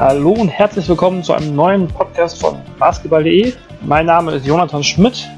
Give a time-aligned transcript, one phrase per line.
[0.00, 3.52] Hallo und herzlich willkommen zu einem neuen Podcast von basketball.de.
[3.82, 5.28] Mein Name ist Jonathan Schmidt.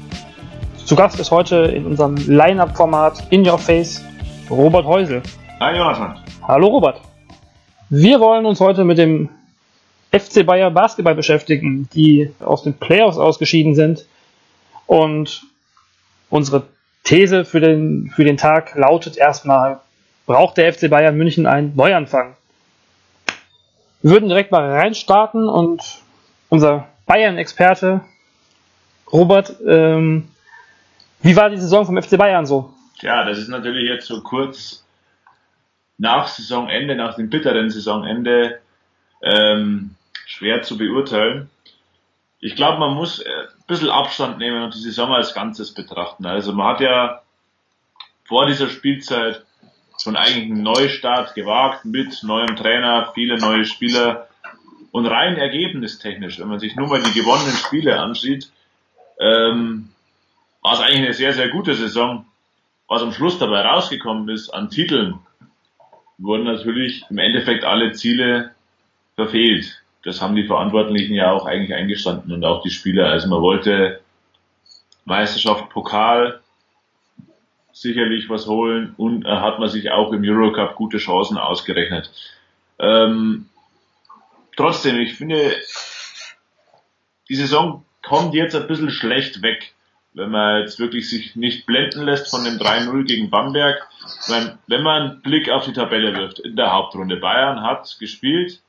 [0.85, 4.01] Zu Gast ist heute in unserem Line-Up-Format In Your Face
[4.49, 5.21] Robert Häusel.
[5.59, 6.17] Hi Jonathan.
[6.47, 7.01] Hallo Robert.
[7.89, 9.27] Wir wollen uns heute mit dem
[10.13, 14.05] FC Bayer Basketball beschäftigen, die aus den Playoffs ausgeschieden sind.
[14.87, 15.43] Und
[16.29, 16.63] unsere
[17.03, 19.81] These für den, für den Tag lautet erstmal,
[20.25, 22.37] braucht der FC Bayern München einen Neuanfang?
[24.03, 25.81] Wir würden direkt mal reinstarten und
[26.49, 28.01] unser Bayern-Experte
[29.13, 30.27] Robert, ähm,
[31.21, 32.73] wie war die Saison vom FC Bayern so?
[32.99, 34.85] Tja, das ist natürlich jetzt so kurz
[35.97, 38.59] nach Saisonende, nach dem bitteren Saisonende
[39.21, 39.95] ähm,
[40.25, 41.49] schwer zu beurteilen.
[42.41, 46.25] Ich glaube, man muss äh, ein bisschen Abstand nehmen und die Saison als Ganzes betrachten.
[46.25, 47.21] Also man hat ja
[48.25, 49.45] vor dieser Spielzeit
[50.07, 54.27] eigentlich einen Neustart gewagt mit neuem Trainer, viele neue Spieler
[54.91, 58.51] und rein ergebnistechnisch, wenn man sich nur mal die gewonnenen Spiele ansieht,
[59.19, 59.89] ähm,
[60.61, 62.25] war es eigentlich eine sehr, sehr gute Saison.
[62.87, 65.19] Was am Schluss dabei rausgekommen ist an Titeln,
[66.17, 68.51] wurden natürlich im Endeffekt alle Ziele
[69.15, 69.81] verfehlt.
[70.03, 73.07] Das haben die Verantwortlichen ja auch eigentlich eingestanden und auch die Spieler.
[73.07, 74.01] Also man wollte
[75.05, 76.42] Meisterschaft, Pokal,
[77.73, 82.11] sicherlich was holen und äh, hat man sich auch im Eurocup gute Chancen ausgerechnet.
[82.79, 83.49] Ähm,
[84.55, 85.55] trotzdem, ich finde,
[87.29, 89.73] die Saison kommt jetzt ein bisschen schlecht weg,
[90.13, 93.81] wenn man jetzt wirklich sich nicht blenden lässt von dem 3-0 gegen Bamberg.
[94.27, 97.17] Wenn, wenn man einen Blick auf die Tabelle wirft in der Hauptrunde.
[97.17, 98.61] Bayern hat gespielt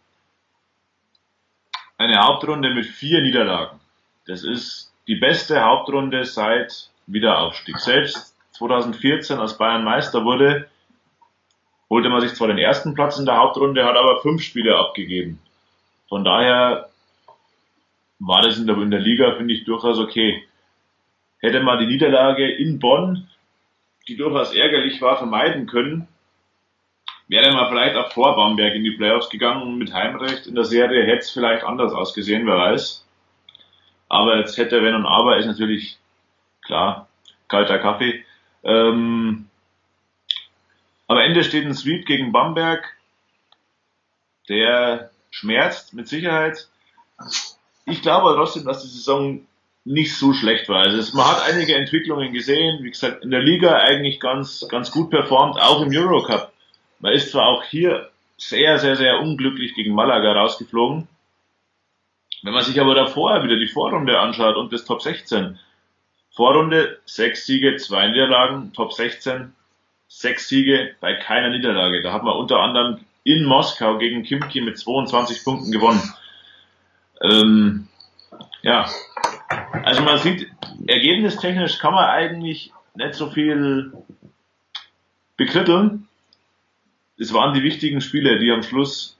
[1.98, 3.78] eine Hauptrunde mit vier Niederlagen.
[4.26, 7.78] Das ist die beste Hauptrunde seit Wiederaufstieg.
[7.78, 10.68] Selbst 2014, als Bayern Meister wurde,
[11.90, 15.40] holte man sich zwar den ersten Platz in der Hauptrunde, hat aber fünf Spiele abgegeben.
[16.08, 16.88] Von daher
[18.18, 20.44] war das in der, in der Liga, finde ich, durchaus okay.
[21.38, 23.28] Hätte man die Niederlage in Bonn,
[24.08, 26.08] die durchaus ärgerlich war, vermeiden können,
[27.28, 31.04] wäre man vielleicht auch vor Bamberg in die Playoffs gegangen mit Heimrecht in der Serie,
[31.04, 33.06] hätte es vielleicht anders ausgesehen, wer weiß.
[34.08, 35.98] Aber jetzt hätte wenn und aber ist natürlich
[36.62, 37.08] klar,
[37.48, 38.24] kalter Kaffee.
[38.64, 39.46] Ähm,
[41.06, 42.96] am Ende steht ein Sweep gegen Bamberg,
[44.48, 46.68] der schmerzt mit Sicherheit.
[47.84, 49.46] Ich glaube trotzdem, dass die Saison
[49.84, 50.78] nicht so schlecht war.
[50.78, 55.10] Also man hat einige Entwicklungen gesehen, wie gesagt, in der Liga eigentlich ganz, ganz gut
[55.10, 56.52] performt, auch im Eurocup.
[57.00, 61.06] Man ist zwar auch hier sehr, sehr, sehr unglücklich gegen Malaga rausgeflogen.
[62.42, 65.58] Wenn man sich aber davor wieder die Vorrunde anschaut und das Top 16,
[66.34, 69.52] Vorrunde sechs Siege, zwei Niederlagen, Top 16,
[70.08, 72.02] sechs Siege bei keiner Niederlage.
[72.02, 76.02] Da hat man unter anderem in Moskau gegen Kimki mit 22 Punkten gewonnen.
[77.22, 77.88] Ähm,
[78.62, 78.86] ja,
[79.84, 80.50] also man sieht,
[80.86, 83.92] ergebnistechnisch kann man eigentlich nicht so viel
[85.36, 86.08] bekritteln.
[87.16, 89.16] Es waren die wichtigen Spiele, die am Schluss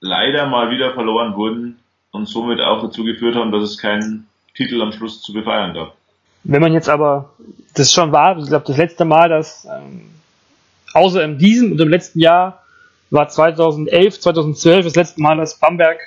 [0.00, 1.78] leider mal wieder verloren wurden
[2.10, 5.96] und somit auch dazu geführt haben, dass es keinen Titel am Schluss zu befeiern gab.
[6.44, 7.30] Wenn man jetzt aber,
[7.74, 10.10] das schon war, ich glaube, das letzte Mal, dass ähm,
[10.92, 12.62] außer in diesem und im letzten Jahr
[13.10, 15.98] war 2011, 2012 das letzte Mal, dass Bamberg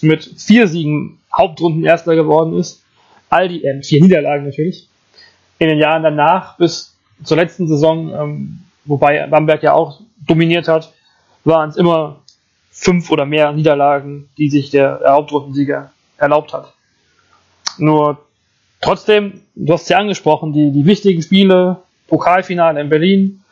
[0.00, 2.82] mit vier Siegen Hauptrunden Erster geworden ist.
[3.28, 4.88] All die, äh, vier Niederlagen natürlich.
[5.58, 10.92] In den Jahren danach bis zur letzten Saison, ähm, wobei Bamberg ja auch dominiert hat,
[11.44, 12.20] waren es immer
[12.70, 16.72] fünf oder mehr Niederlagen, die sich der Hauptrundensieger erlaubt hat.
[17.78, 18.18] Nur
[18.80, 23.44] Trotzdem, du hast ja angesprochen, die, die wichtigen Spiele, Pokalfinale in Berlin,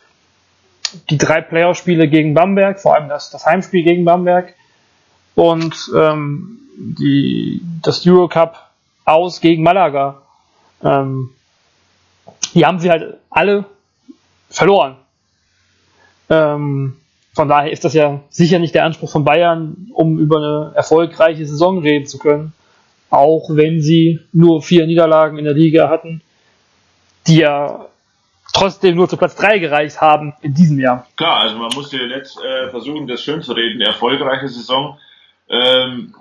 [1.11, 4.55] die drei Playoff-Spiele gegen Bamberg, vor allem das, das Heimspiel gegen Bamberg
[5.34, 8.56] und ähm, die, das Eurocup
[9.05, 10.22] aus gegen Malaga.
[10.83, 11.31] Ähm,
[12.55, 13.66] die haben sie halt alle
[14.49, 14.97] verloren.
[16.30, 16.97] Ähm,
[17.34, 21.45] von daher ist das ja sicher nicht der Anspruch von Bayern, um über eine erfolgreiche
[21.47, 22.54] Saison reden zu können
[23.10, 26.22] auch wenn sie nur vier Niederlagen in der Liga hatten,
[27.27, 27.87] die ja
[28.53, 31.07] trotzdem nur zu Platz 3 gereicht haben in diesem Jahr.
[31.16, 33.81] Klar, also man musste jetzt äh, versuchen, das schön zu reden.
[33.81, 34.99] Erfolgreiche Saison
[35.49, 36.15] ähm,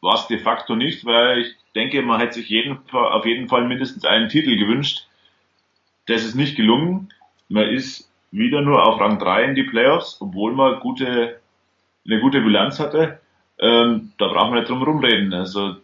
[0.00, 3.66] war es de facto nicht, weil ich denke, man hätte sich jeden, auf jeden Fall
[3.66, 5.06] mindestens einen Titel gewünscht.
[6.06, 7.12] Das ist nicht gelungen.
[7.48, 11.40] Man ist wieder nur auf Rang 3 in die Playoffs, obwohl man gute,
[12.06, 13.20] eine gute Bilanz hatte.
[13.60, 15.32] Ähm, da brauchen wir nicht drum rumreden.
[15.32, 15.76] Also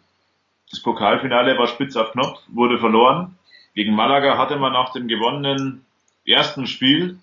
[0.70, 3.38] das Pokalfinale war spitz auf Knopf, wurde verloren.
[3.75, 5.85] Gegen Malaga hatte man nach dem gewonnenen
[6.26, 7.19] ersten Spiel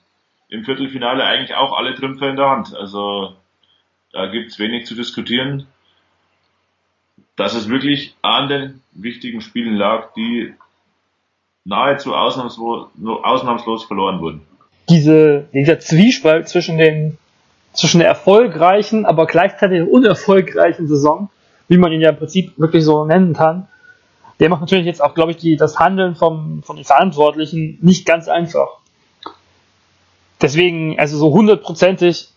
[0.50, 2.76] im Viertelfinale eigentlich auch alle Trümpfe in der Hand.
[2.76, 3.36] Also
[4.12, 5.68] da gibt's wenig zu diskutieren.
[7.36, 10.54] dass es wirklich an den wichtigen Spielen lag, die
[11.66, 12.88] nahezu ausnahmslos,
[13.24, 14.42] ausnahmslos verloren wurden.
[14.90, 17.18] Diese, dieser Zwiespalt zwischen den
[17.74, 21.30] zwischen der erfolgreichen, aber gleichzeitig unerfolgreichen Saison,
[21.68, 23.68] wie man ihn ja im Prinzip wirklich so nennen kann,
[24.40, 28.06] der macht natürlich jetzt auch, glaube ich, die, das Handeln vom, von den Verantwortlichen nicht
[28.06, 28.68] ganz einfach.
[30.42, 32.30] Deswegen, also so hundertprozentig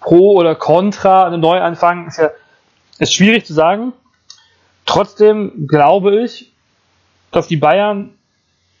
[0.00, 2.30] pro oder contra einen Neuanfang ist ja
[3.00, 3.92] ist schwierig zu sagen.
[4.86, 6.52] Trotzdem glaube ich,
[7.32, 8.10] dass die Bayern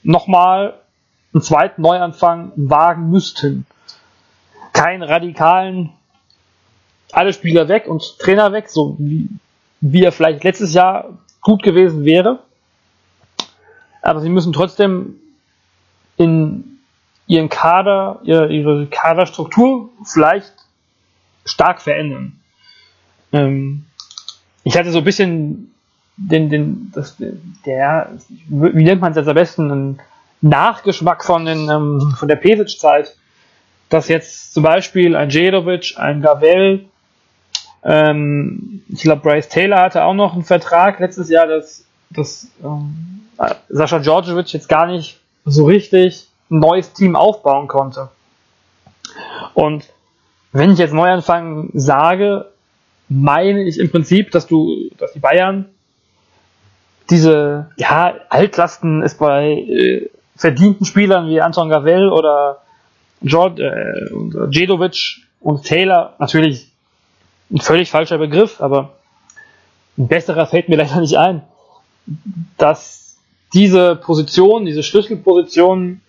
[0.02, 0.74] nochmal
[1.32, 3.66] einen zweiten Neuanfang wagen müssten.
[4.72, 5.90] Keinen radikalen,
[7.12, 9.28] alle Spieler weg und Trainer weg, so wie,
[9.80, 12.40] wie er vielleicht letztes Jahr gut gewesen wäre.
[14.02, 15.16] Aber sie müssen trotzdem
[16.16, 16.78] in
[17.26, 20.52] ihren Kader, ihre, Kaderstruktur vielleicht
[21.44, 22.40] stark verändern.
[23.32, 23.86] Ähm,
[24.64, 25.74] ich hatte so ein bisschen
[26.16, 27.16] den, den, das,
[27.64, 28.10] der,
[28.48, 30.00] wie nennt man es jetzt am besten, einen
[30.42, 33.16] Nachgeschmack von, den, ähm, von der Pesic-Zeit,
[33.88, 36.86] dass jetzt zum Beispiel ein Jedovic, ein Gavel,
[37.82, 43.22] ähm, ich glaube Bryce Taylor hatte auch noch einen Vertrag letztes Jahr, dass, dass ähm,
[43.68, 48.08] Sascha Djordjevic jetzt gar nicht so richtig ein neues Team aufbauen konnte.
[49.54, 49.84] Und
[50.52, 52.46] wenn ich jetzt Neuanfang sage,
[53.08, 55.66] meine ich im Prinzip, dass du, dass die Bayern
[57.08, 62.62] diese, ja, Altlasten ist bei äh, verdienten Spielern wie Anton Gavel oder
[63.20, 63.94] Jord, äh,
[64.50, 66.69] Jedovic und Taylor natürlich
[67.50, 68.96] ein völlig falscher Begriff, aber
[69.98, 71.42] ein besserer fällt mir leider nicht ein,
[72.56, 73.18] dass
[73.52, 76.00] diese Position, diese Schlüsselposition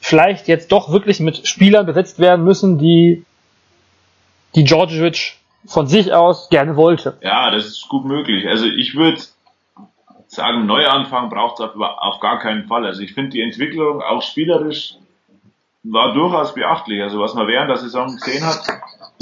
[0.00, 3.24] vielleicht jetzt doch wirklich mit Spielern besetzt werden müssen, die
[4.54, 5.36] die Djordjevic
[5.66, 7.18] von sich aus gerne wollte.
[7.22, 8.46] Ja, das ist gut möglich.
[8.48, 9.20] Also ich würde
[10.26, 12.86] sagen, Neuanfang braucht es auf gar keinen Fall.
[12.86, 14.94] Also ich finde die Entwicklung auch spielerisch
[15.82, 17.02] war durchaus beachtlich.
[17.02, 18.60] Also was man während der Saison gesehen hat,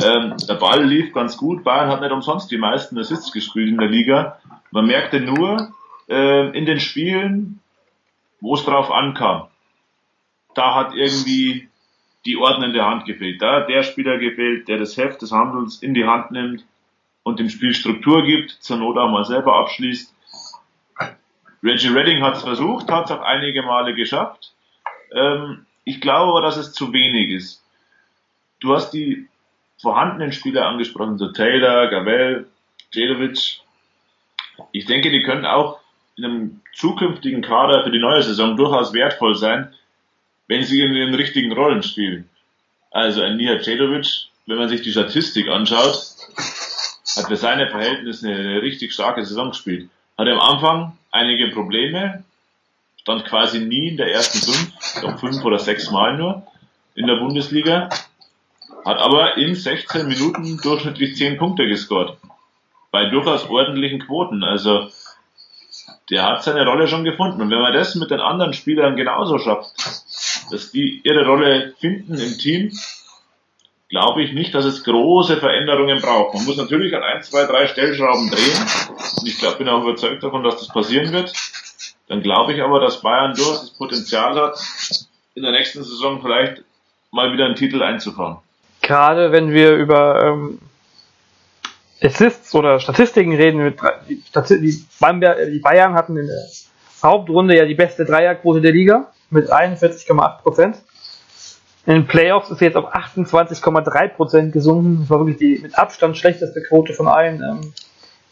[0.03, 1.65] ähm, der Ball lief ganz gut.
[1.65, 4.39] Bayern hat nicht umsonst die meisten Assists gespielt in der Liga.
[4.71, 5.73] Man merkte nur
[6.09, 7.61] äh, in den Spielen,
[8.41, 9.49] wo es drauf ankam,
[10.55, 11.69] da hat irgendwie
[12.27, 13.43] die ordnende Hand gefehlt.
[13.43, 16.65] Da hat der Spieler gefehlt, der das Heft des Handels in die Hand nimmt
[17.23, 20.15] und dem Spiel Struktur gibt, zur Not auch mal selber abschließt.
[21.63, 24.53] Reggie Redding hat es versucht, hat es auch einige Male geschafft.
[25.13, 27.65] Ähm, ich glaube aber, dass es zu wenig ist.
[28.61, 29.29] Du hast die
[29.81, 32.47] vorhandenen Spieler angesprochen, so Taylor, Gavel,
[32.93, 33.61] Jedovic.
[34.73, 35.79] Ich denke, die können auch
[36.17, 39.73] in einem zukünftigen Kader für die neue Saison durchaus wertvoll sein,
[40.49, 42.29] wenn sie in den richtigen Rollen spielen.
[42.91, 46.17] Also ein Nihat Cedovic, wenn man sich die Statistik anschaut,
[47.17, 49.91] hat für seine Verhältnisse eine richtig starke Saison gespielt.
[50.17, 52.25] Hatte am Anfang einige Probleme,
[53.01, 56.47] stand quasi nie in der ersten fünf, ich glaube fünf oder sechs Mal nur
[56.95, 57.89] in der Bundesliga,
[58.89, 62.17] hat aber in 16 Minuten durchschnittlich 10 Punkte gescored.
[62.91, 64.43] Bei durchaus ordentlichen Quoten.
[64.43, 64.89] Also
[66.09, 67.43] der hat seine Rolle schon gefunden.
[67.43, 69.71] Und wenn man das mit den anderen Spielern genauso schafft,
[70.51, 72.73] dass die ihre Rolle finden im Team,
[73.91, 76.35] glaube ich nicht, dass es große Veränderungen braucht.
[76.35, 78.67] Man muss natürlich an ein, zwei, drei Stellschrauben drehen.
[79.21, 81.35] Und ich glaube, bin auch überzeugt davon, dass das passieren wird.
[82.07, 84.59] Dann glaube ich aber, dass Bayern durchaus das Potenzial hat,
[85.35, 86.65] in der nächsten Saison vielleicht
[87.11, 88.39] mal wieder einen Titel einzufahren.
[88.89, 90.61] Gerade wenn wir über ähm,
[92.03, 93.75] Assists oder Statistiken reden,
[94.09, 96.47] die Bayern hatten in der
[97.03, 100.79] Hauptrunde ja die beste Dreierquote der Liga mit 41,8 Prozent.
[101.85, 105.01] In den Playoffs ist sie jetzt auf 28,3 Prozent gesunken.
[105.01, 107.75] Das war wirklich die mit Abstand schlechteste Quote von allen ähm,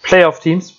[0.04, 0.72] Playoff-Teams.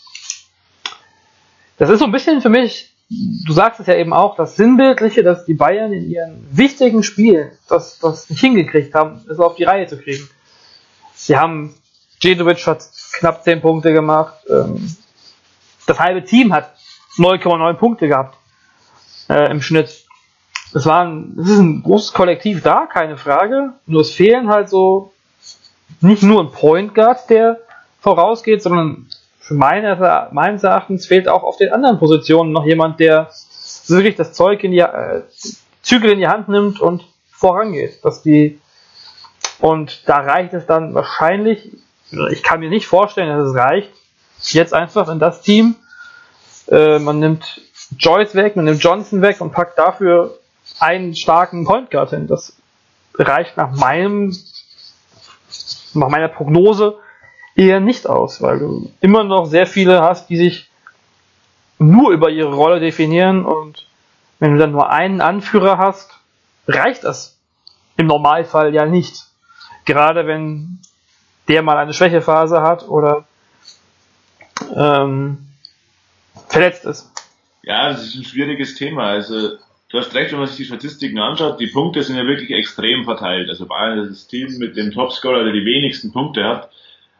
[1.77, 5.23] Das ist so ein bisschen für mich, du sagst es ja eben auch, das Sinnbildliche,
[5.23, 9.63] dass die Bayern in ihren wichtigen Spielen das, das nicht hingekriegt haben, es auf die
[9.63, 10.29] Reihe zu kriegen.
[11.13, 11.73] Sie haben,
[12.19, 12.83] Jedovic hat
[13.13, 14.95] knapp 10 Punkte gemacht, ähm,
[15.85, 16.73] das halbe Team hat
[17.17, 18.37] 9,9 Punkte gehabt
[19.29, 20.07] äh, im Schnitt
[20.73, 23.73] es ist ein großes Kollektiv da, keine Frage.
[23.85, 25.13] Nur es fehlen halt so
[26.01, 27.59] nicht nur ein Point Guard, der
[28.01, 29.07] vorausgeht, sondern
[29.47, 33.29] für meine, meines Erachtens fehlt auch auf den anderen Positionen noch jemand, der
[33.87, 35.21] wirklich das Zeug in die äh,
[35.81, 38.03] Zügel in die Hand nimmt und vorangeht.
[38.03, 38.59] Dass die
[39.59, 41.71] und da reicht es dann wahrscheinlich,
[42.29, 43.89] ich kann mir nicht vorstellen, dass es reicht,
[44.49, 45.75] jetzt einfach in das Team.
[46.67, 47.61] Äh, man nimmt
[47.97, 50.37] Joyce weg, man nimmt Johnson weg und packt dafür
[50.79, 52.27] einen starken Point Guard hin.
[52.27, 52.57] Das
[53.17, 54.35] reicht nach meinem,
[55.93, 56.99] nach meiner Prognose
[57.57, 60.69] eher nicht aus, weil du immer noch sehr viele hast, die sich
[61.79, 63.85] nur über ihre Rolle definieren und
[64.39, 66.11] wenn du dann nur einen Anführer hast,
[66.67, 67.37] reicht das
[67.97, 69.25] im Normalfall ja nicht.
[69.85, 70.79] Gerade wenn
[71.47, 73.25] der mal eine Schwächephase hat oder
[74.75, 75.39] ähm,
[76.47, 77.11] verletzt ist.
[77.63, 79.07] Ja, das ist ein schwieriges Thema.
[79.07, 79.57] Also
[79.89, 83.05] du hast recht, wenn man sich die Statistiken anschaut, die Punkte sind ja wirklich extrem
[83.05, 83.49] verteilt.
[83.49, 86.69] Also Bayern ist das Team mit dem Topscorer, der die wenigsten Punkte hat.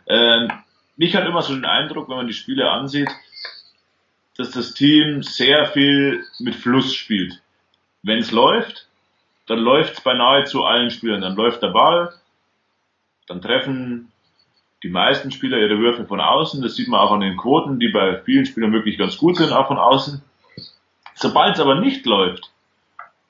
[0.08, 0.52] Ähm,
[0.96, 3.10] mich hat immer so den Eindruck, wenn man die Spiele ansieht,
[4.38, 7.42] dass das Team sehr viel mit Fluss spielt.
[8.04, 8.88] Wenn es läuft,
[9.48, 11.22] dann läuft es bei nahezu allen Spielern.
[11.22, 12.14] Dann läuft der Ball,
[13.28, 14.12] dann treffen
[14.84, 16.62] die meisten Spieler ihre Würfe von außen.
[16.62, 19.52] Das sieht man auch an den Quoten, die bei vielen Spielern wirklich ganz gut sind,
[19.52, 20.22] auch von außen.
[21.16, 22.52] Sobald es aber nicht läuft,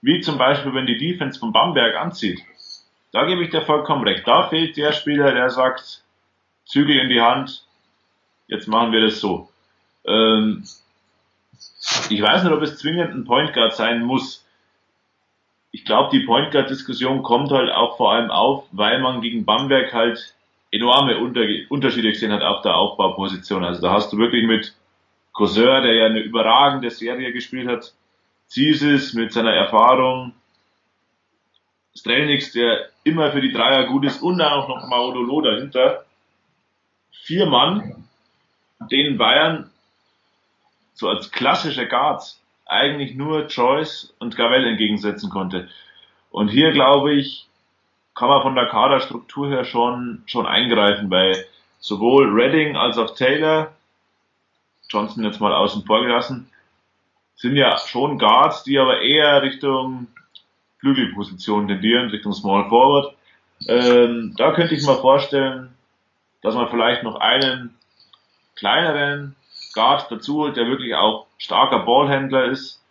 [0.01, 2.41] wie zum Beispiel, wenn die Defense von Bamberg anzieht,
[3.11, 4.27] da gebe ich dir vollkommen recht.
[4.27, 6.03] Da fehlt der Spieler, der sagt,
[6.67, 7.63] Zügel in die Hand,
[8.47, 9.49] jetzt machen wir das so.
[10.05, 10.63] Ähm,
[12.09, 14.45] ich weiß nicht, ob es zwingend ein Point Guard sein muss.
[15.71, 19.45] Ich glaube, die Point Guard Diskussion kommt halt auch vor allem auf, weil man gegen
[19.45, 20.33] Bamberg halt
[20.71, 23.63] enorme Unter Unterschiede gesehen hat auf der Aufbauposition.
[23.63, 24.73] Also da hast du wirklich mit
[25.33, 27.93] Cousin, der ja eine überragende Serie gespielt hat,
[28.47, 30.33] Zisis mit seiner Erfahrung,
[31.95, 36.05] Strelnix, der immer für die Dreier gut ist und dann auch noch Maudolo dahinter.
[37.23, 38.07] Vier Mann,
[38.91, 39.69] denen Bayern
[40.93, 45.69] so als klassische Guards eigentlich nur Joyce und Gavel entgegensetzen konnte.
[46.31, 47.47] Und hier glaube ich,
[48.15, 51.45] kann man von der Kaderstruktur her schon, schon eingreifen, weil
[51.79, 53.73] sowohl Redding als auch Taylor,
[54.89, 56.49] Johnson jetzt mal außen vor gelassen,
[57.35, 60.07] sind ja schon Guards, die aber eher Richtung
[60.79, 63.15] Flügelposition tendieren, Richtung Small Forward.
[63.67, 65.76] Ähm, da könnte ich mir vorstellen,
[66.41, 67.75] dass man vielleicht noch einen
[68.55, 69.35] kleineren
[69.73, 72.81] Guard dazu holt, der wirklich auch starker Ballhändler ist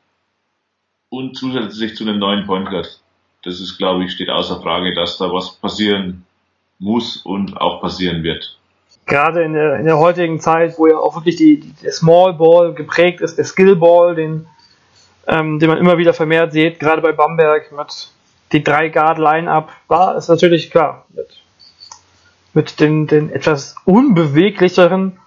[1.08, 3.00] und zusätzlich zu einem neuen Point Guard
[3.46, 6.26] das ist, glaube ich, steht außer Frage, dass da was passieren
[6.80, 8.58] muss und auch passieren wird.
[9.06, 12.34] Gerade in der, in der heutigen Zeit, wo ja auch wirklich die, die, der Small
[12.34, 14.48] Ball geprägt ist, der Skill Ball, den,
[15.28, 18.08] ähm, den man immer wieder vermehrt sieht, gerade bei Bamberg mit
[18.50, 21.28] die drei Guard Line-Up, war es natürlich klar, mit,
[22.56, 25.18] mit den, den etwas unbeweglicheren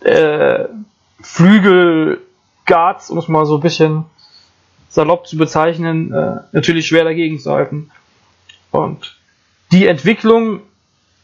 [0.00, 0.66] äh,
[1.22, 2.20] Flügel
[2.66, 4.04] Guards, um es mal so ein bisschen
[4.90, 7.90] salopp zu bezeichnen, äh, natürlich schwer dagegen zu halten.
[8.70, 9.16] Und
[9.72, 10.60] die Entwicklung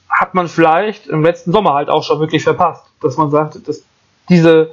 [0.08, 3.84] hat man vielleicht im letzten Sommer halt auch schon wirklich verpasst, dass man sagt, dass
[4.30, 4.70] diese,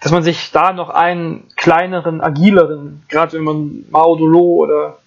[0.00, 4.98] dass man sich da noch einen kleineren, agileren, gerade wenn man Mao Dolo oder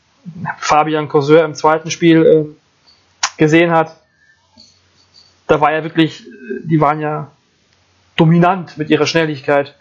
[0.58, 3.98] Fabian Corseur im zweiten Spiel äh, gesehen hat,
[5.52, 6.24] da war ja wirklich,
[6.64, 7.32] die waren ja
[8.16, 9.76] dominant mit ihrer Schnelligkeit.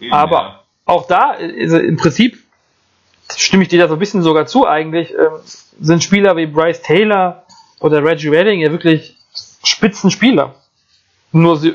[0.00, 2.38] Eben, Aber ja auch da, also im Prinzip
[3.34, 5.40] stimme ich dir da so ein bisschen sogar zu eigentlich, ähm,
[5.80, 7.44] sind Spieler wie Bryce Taylor
[7.80, 9.16] oder Reggie Redding ja wirklich
[9.64, 10.54] Spitzenspieler.
[11.32, 11.74] Nur sie,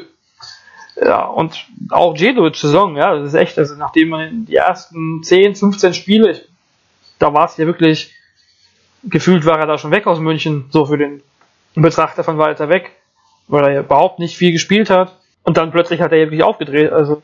[0.96, 5.56] ja, und auch Jedovic Saison, ja, das ist echt, also nachdem man die ersten 10,
[5.56, 6.42] 15 Spiele,
[7.18, 8.14] da war es ja wirklich,
[9.04, 11.22] gefühlt war er da schon weg aus München, so für den
[11.76, 12.92] Betrachter von weiter weg,
[13.48, 15.16] weil er ja überhaupt nicht viel gespielt hat.
[15.44, 17.22] Und dann plötzlich hat er wirklich aufgedreht, also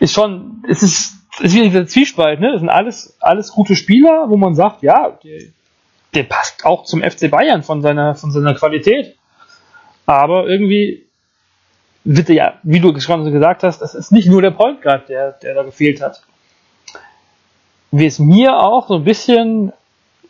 [0.00, 2.52] ist schon, es ist, ist wieder dieser Zwiespalt, ne?
[2.52, 5.40] Das sind alles, alles gute Spieler, wo man sagt, ja, der,
[6.14, 9.16] der passt auch zum FC Bayern von seiner, von seiner Qualität.
[10.06, 11.06] Aber irgendwie
[12.04, 15.08] wird er ja, wie du schon gesagt hast, das ist nicht nur der Point Guard,
[15.08, 16.22] der, der da gefehlt hat.
[17.90, 19.72] Wie es mir auch so ein bisschen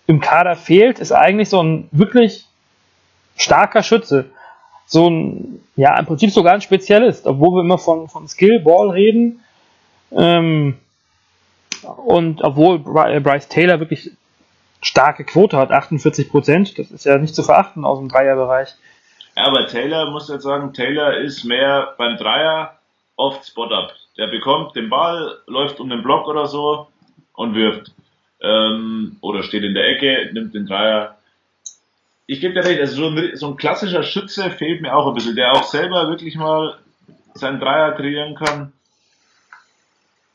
[0.09, 2.47] im Kader fehlt, ist eigentlich so ein wirklich
[3.37, 4.31] starker Schütze.
[4.87, 8.89] So ein, ja, im Prinzip sogar ein Spezialist, obwohl wir immer von, von Skill Ball
[8.91, 9.45] reden
[10.11, 10.79] ähm,
[11.83, 14.11] und obwohl äh, Bryce Taylor wirklich
[14.81, 18.75] starke Quote hat, 48 Prozent, das ist ja nicht zu verachten aus dem Dreierbereich.
[19.37, 22.79] Ja, aber Taylor muss jetzt sagen, Taylor ist mehr beim Dreier
[23.17, 23.93] oft Spot-Up.
[24.17, 26.89] Der bekommt den Ball, läuft um den Block oder so
[27.35, 27.93] und wirft.
[28.43, 31.17] Ähm, oder steht in der Ecke, nimmt den Dreier.
[32.27, 35.15] Ich gebe dir recht, also so ein, so ein klassischer Schütze fehlt mir auch ein
[35.15, 36.77] bisschen, der auch selber wirklich mal
[37.35, 38.73] seinen Dreier kreieren kann.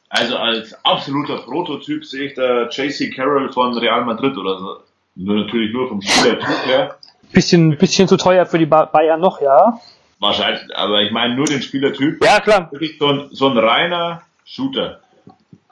[0.09, 4.77] Also als absoluter Prototyp sehe ich da JC Carroll von Real Madrid oder so.
[5.15, 6.97] Nur natürlich nur vom Spielertyp her.
[7.31, 9.79] Bisschen, bisschen zu teuer für die Bayern noch, ja.
[10.19, 12.23] Wahrscheinlich, aber ich meine nur den Spielertyp.
[12.23, 12.71] Ja, klar.
[12.71, 14.99] Wirklich so ein, so ein reiner Shooter.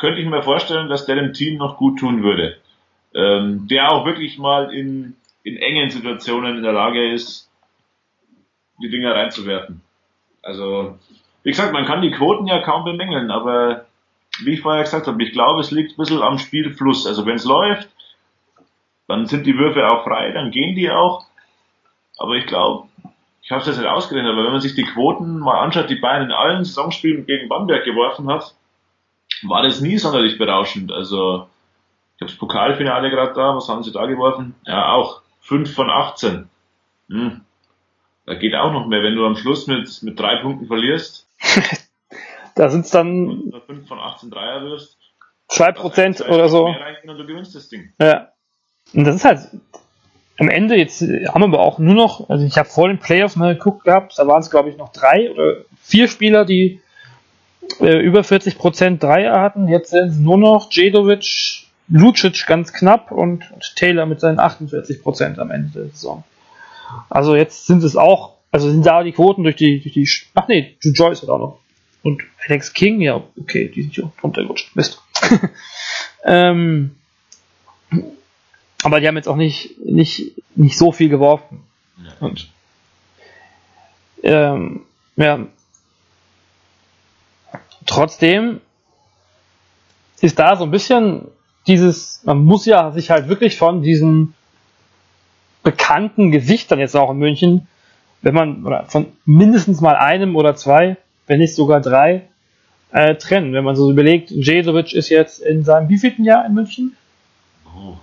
[0.01, 2.57] Könnte ich mir vorstellen, dass der dem Team noch gut tun würde.
[3.13, 7.49] Ähm, der auch wirklich mal in in engen Situationen in der Lage ist,
[8.81, 9.81] die Dinger reinzuwerfen.
[10.41, 10.97] Also,
[11.43, 13.85] wie gesagt, man kann die Quoten ja kaum bemängeln, aber
[14.43, 17.05] wie ich vorher gesagt habe, ich glaube, es liegt ein bisschen am Spielfluss.
[17.05, 17.89] Also wenn es läuft,
[19.07, 21.25] dann sind die Würfe auch frei, dann gehen die auch.
[22.17, 22.87] Aber ich glaube,
[23.43, 25.95] ich habe es jetzt nicht ausgerechnet, aber wenn man sich die Quoten mal anschaut, die
[25.95, 28.55] Bayern in allen Saisonspielen gegen Bamberg geworfen hat,
[29.43, 30.91] war das nie sonderlich berauschend.
[30.91, 31.47] Also
[32.15, 34.55] ich habe das Pokalfinale gerade da, was haben sie da geworfen?
[34.65, 36.49] Ja, auch 5 von 18.
[37.09, 37.41] Hm.
[38.25, 41.27] Da geht auch noch mehr, wenn du am Schluss mit, mit drei Punkten verlierst.
[42.55, 44.97] da sind es dann 5 von 18 Dreier wirst.
[45.49, 46.67] 2% oder so.
[46.67, 47.91] Und du gewinnst das Ding.
[47.99, 48.29] Ja.
[48.93, 49.49] Und das ist halt
[50.37, 53.35] am Ende, jetzt haben wir aber auch nur noch, also ich habe vor den Playoffs
[53.35, 56.81] mal geguckt gehabt, da waren es glaube ich noch drei oder vier Spieler, die
[57.79, 59.67] äh, über 40% Dreier hatten.
[59.67, 63.43] Jetzt sind es nur noch Jedovic, Lucic ganz knapp und
[63.75, 66.23] Taylor mit seinen 48% am Ende der Saison.
[67.09, 70.47] Also jetzt sind es auch, also sind da die Quoten durch die, durch die, ach
[70.47, 71.59] nee, Drew Joyce hat auch noch.
[72.03, 74.75] Und Alex King, ja, okay, die sind ja runtergerutscht.
[74.75, 75.01] Mist.
[76.25, 76.95] ähm,
[78.83, 81.61] aber die haben jetzt auch nicht, nicht, nicht so viel geworfen.
[82.03, 82.27] Ja.
[82.27, 82.49] Und,
[84.23, 84.81] ähm,
[85.15, 85.45] ja.
[87.91, 88.61] Trotzdem
[90.21, 91.27] ist da so ein bisschen
[91.67, 94.33] dieses, man muss ja sich halt wirklich von diesen
[95.61, 97.67] bekannten Gesichtern jetzt auch in München,
[98.21, 100.95] wenn man, oder von mindestens mal einem oder zwei,
[101.27, 102.29] wenn nicht sogar drei,
[102.93, 103.51] äh, trennen.
[103.51, 106.95] Wenn man so überlegt, Jezovic ist jetzt in seinem wievielten Jahr in München?
[107.65, 107.97] Oh,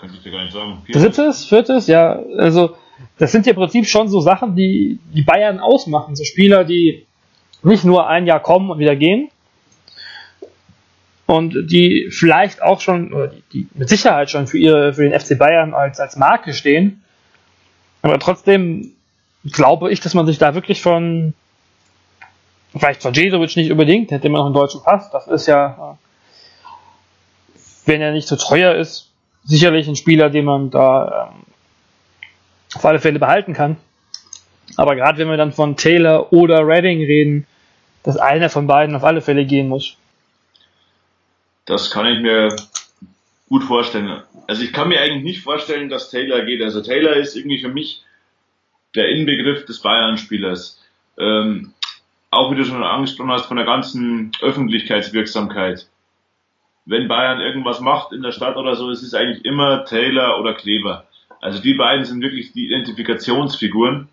[0.00, 0.78] könnte ich dir gar nicht sagen.
[0.90, 2.76] Drittes, viertes, ja, also
[3.18, 6.16] das sind ja im Prinzip schon so Sachen, die die Bayern ausmachen.
[6.16, 7.07] So Spieler, die
[7.62, 9.30] nicht nur ein Jahr kommen und wieder gehen,
[11.28, 15.18] und die vielleicht auch schon, oder die, die mit Sicherheit schon für, ihre, für den
[15.18, 17.02] FC Bayern als, als Marke stehen.
[18.00, 18.92] Aber trotzdem
[19.44, 21.34] glaube ich, dass man sich da wirklich von,
[22.72, 25.98] vielleicht von Jesovic nicht unbedingt, hätte immer noch einen deutschen Pass, das ist ja,
[27.84, 29.10] wenn er nicht so teuer ist,
[29.44, 31.42] sicherlich ein Spieler, den man da ähm,
[32.74, 33.76] auf alle Fälle behalten kann.
[34.76, 37.46] Aber gerade wenn wir dann von Taylor oder Redding reden,
[38.02, 39.96] dass einer von beiden auf alle Fälle gehen muss.
[41.64, 42.56] Das kann ich mir
[43.48, 44.22] gut vorstellen.
[44.46, 46.62] Also ich kann mir eigentlich nicht vorstellen, dass Taylor geht.
[46.62, 48.02] Also Taylor ist irgendwie für mich
[48.94, 50.82] der Inbegriff des Bayern-Spielers.
[51.18, 51.74] Ähm,
[52.30, 55.86] auch wie du schon angesprochen hast, von der ganzen Öffentlichkeitswirksamkeit.
[56.84, 60.54] Wenn Bayern irgendwas macht in der Stadt oder so, ist es eigentlich immer Taylor oder
[60.54, 61.06] Kleber.
[61.40, 64.08] Also die beiden sind wirklich die Identifikationsfiguren.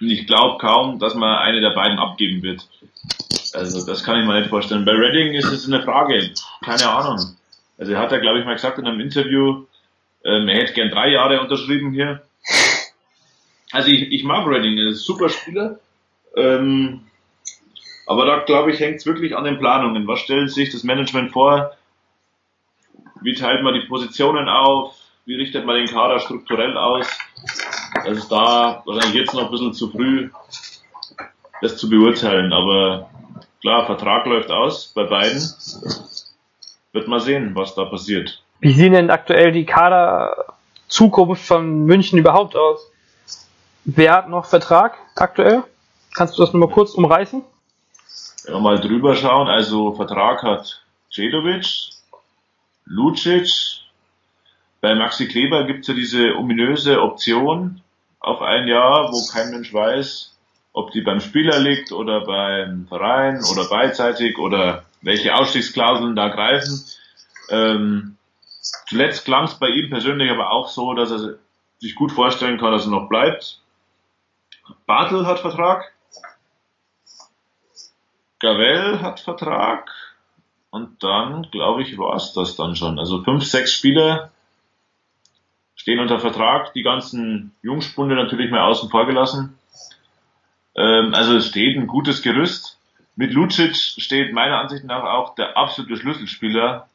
[0.00, 2.68] Ich glaube kaum, dass man eine der beiden abgeben wird.
[3.54, 4.84] Also das kann ich mir nicht vorstellen.
[4.84, 6.32] Bei Redding ist es eine Frage.
[6.62, 7.36] Keine Ahnung.
[7.78, 9.64] Also er hat ja, glaube ich, mal gesagt in einem Interview,
[10.24, 12.22] ähm, er hätte gern drei Jahre unterschrieben hier.
[13.72, 15.78] Also ich, ich mag Redding, er ist ein super Spieler.
[16.36, 17.02] Ähm,
[18.06, 20.06] aber da, glaube ich, hängt es wirklich an den Planungen.
[20.06, 21.76] Was stellt sich das Management vor?
[23.20, 24.94] Wie teilt man die Positionen auf?
[25.24, 27.06] Wie richtet man den Kader strukturell aus?
[28.04, 30.30] Das ist da wahrscheinlich jetzt noch ein bisschen zu früh,
[31.60, 32.52] das zu beurteilen.
[32.52, 33.08] Aber
[33.66, 35.42] Klar, Vertrag läuft aus bei beiden.
[36.92, 38.40] Wird mal sehen, was da passiert.
[38.60, 42.78] Wie sieht denn aktuell die Kader-Zukunft von München überhaupt aus?
[43.84, 45.64] Wer hat noch Vertrag aktuell?
[46.14, 47.42] Kannst du das nochmal kurz umreißen?
[48.46, 49.48] Ja, mal drüber schauen.
[49.48, 51.66] Also Vertrag hat Cedovic,
[52.84, 53.48] Lucic.
[54.86, 57.80] Bei Maxi Kleber gibt es ja diese ominöse Option
[58.20, 60.32] auf ein Jahr, wo kein Mensch weiß,
[60.72, 66.84] ob die beim Spieler liegt oder beim Verein oder beidseitig oder welche Ausstiegsklauseln da greifen.
[67.50, 68.16] Ähm,
[68.88, 71.34] zuletzt klang es bei ihm persönlich aber auch so, dass er
[71.80, 73.58] sich gut vorstellen kann, dass er noch bleibt.
[74.86, 75.92] Bartel hat Vertrag.
[78.38, 79.90] Gavel hat Vertrag.
[80.70, 83.00] Und dann, glaube ich, war es das dann schon.
[83.00, 84.30] Also fünf, sechs Spieler
[85.86, 86.74] stehen unter Vertrag.
[86.74, 89.56] Die ganzen Jungspunde natürlich mal außen vor gelassen.
[90.74, 92.76] Ähm, also es steht ein gutes Gerüst.
[93.14, 96.88] Mit Lucic steht meiner Ansicht nach auch der absolute Schlüsselspieler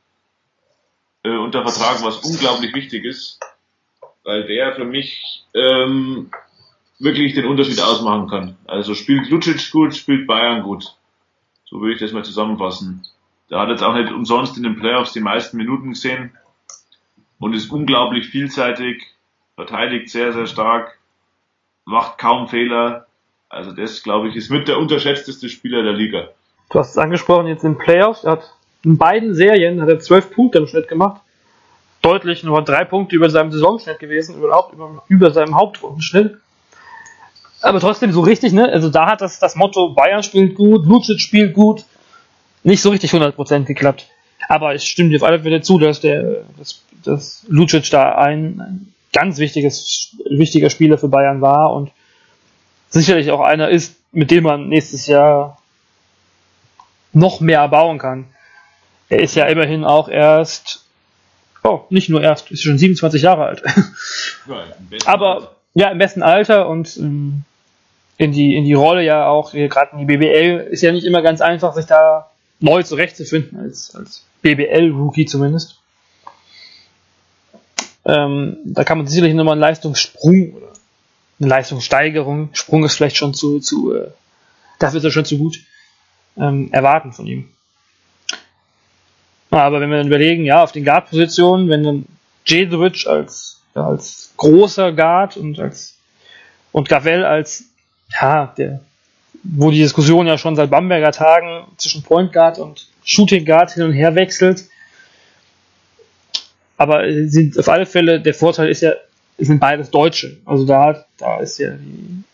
[1.24, 3.40] äh, unter Vertrag, was unglaublich wichtig ist,
[4.26, 6.30] weil der für mich ähm,
[7.00, 8.58] wirklich den Unterschied ausmachen kann.
[8.68, 10.98] Also spielt Lucic gut, spielt Bayern gut.
[11.64, 13.08] So würde ich das mal zusammenfassen.
[13.50, 16.34] Der hat jetzt auch nicht umsonst in den Playoffs die meisten Minuten gesehen
[17.42, 19.04] und ist unglaublich vielseitig,
[19.56, 20.98] verteidigt sehr, sehr stark,
[21.84, 23.08] macht kaum Fehler,
[23.50, 26.30] also das, glaube ich, ist mit der unterschätzteste Spieler der Liga.
[26.70, 30.32] Du hast es angesprochen, jetzt in Playoffs, er hat in beiden Serien hat er zwölf
[30.32, 31.22] Punkte im Schnitt gemacht.
[32.02, 36.38] deutlich nur drei Punkte über seinem Saisonschnitt gewesen, überhaupt über, über seinem Hauptrundenschnitt.
[37.62, 38.68] Aber trotzdem so richtig, ne?
[38.70, 41.86] Also da hat das, das Motto Bayern spielt gut, Lucic spielt gut,
[42.64, 44.08] nicht so richtig 100% geklappt.
[44.52, 48.60] Aber ich stimme dir auf alle Fälle zu, dass der, dass, dass Lucic da ein,
[48.60, 51.90] ein ganz wichtiges, wichtiger Spieler für Bayern war und
[52.90, 55.58] sicherlich auch einer ist, mit dem man nächstes Jahr
[57.14, 58.26] noch mehr bauen kann.
[59.08, 60.84] Er ist ja immerhin auch erst,
[61.64, 63.64] oh, nicht nur erst, ist schon 27 Jahre alt.
[64.50, 64.66] Ja,
[65.06, 67.44] Aber ja, im besten Alter und ähm,
[68.18, 71.22] in die, in die Rolle ja auch, gerade in die BBL, ist ja nicht immer
[71.22, 75.80] ganz einfach, sich da neu zurechtzufinden, als, als BBL-Rookie zumindest.
[78.06, 80.68] Ähm, da kann man sicherlich nochmal einen Leistungssprung oder
[81.40, 84.12] eine Leistungssteigerung, Sprung ist vielleicht schon zu, zu äh,
[84.80, 85.60] dafür ist er schon zu gut,
[86.38, 87.50] ähm, erwarten von ihm.
[89.52, 92.06] Aber wenn wir dann überlegen, ja, auf den Guard-Positionen, wenn dann
[92.46, 95.96] Jedovic als, ja, als großer Guard und als
[96.72, 97.66] und Gavel als
[98.14, 98.82] ja, der,
[99.44, 103.84] wo die Diskussion ja schon seit Bamberger Tagen zwischen Point Guard und Shooting Guard hin
[103.84, 104.66] und her wechselt.
[106.78, 108.94] Aber sind auf alle Fälle, der Vorteil ist ja,
[109.38, 110.38] es sind beides Deutsche.
[110.46, 111.74] Also da, da ist ja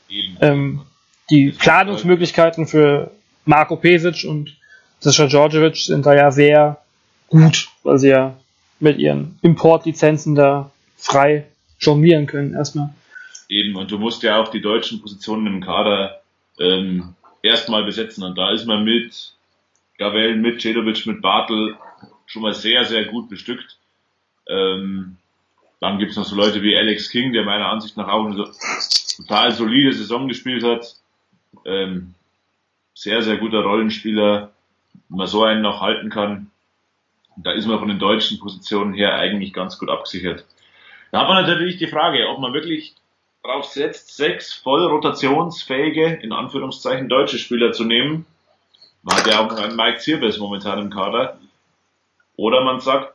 [0.10, 0.82] die, ähm,
[1.30, 3.12] die Planungsmöglichkeiten für
[3.45, 4.56] Marco Pesic und
[4.99, 6.82] Sascha Djordjevic sind da ja sehr
[7.27, 8.38] gut, weil sie ja
[8.80, 11.45] mit ihren Importlizenzen da frei
[11.80, 12.93] jonglieren können erstmal.
[13.49, 16.21] Eben, und du musst ja auch die deutschen Positionen im Kader
[16.60, 18.23] ähm, erstmal besetzen.
[18.23, 19.34] Und da ist man mit
[19.97, 21.77] Gavel, mit Cedovic, mit Bartel
[22.25, 23.77] schon mal sehr, sehr gut bestückt.
[24.47, 25.17] Ähm,
[25.79, 28.47] dann gibt's noch so Leute wie Alex King, der meiner Ansicht nach auch eine so
[29.17, 30.95] total solide Saison gespielt hat.
[31.65, 32.13] Ähm,
[32.93, 34.51] sehr, sehr guter Rollenspieler,
[35.10, 36.51] wenn man so einen noch halten kann.
[37.36, 40.45] Da ist man von den deutschen Positionen her eigentlich ganz gut abgesichert.
[41.12, 42.95] Da hat man natürlich die Frage, ob man wirklich
[43.43, 48.25] darauf setzt, sechs voll rotationsfähige, in Anführungszeichen, deutsche Spieler zu nehmen.
[49.08, 51.38] Man hat ja auch einen Mike Zirbes momentan im Kader.
[52.36, 53.13] Oder man sagt,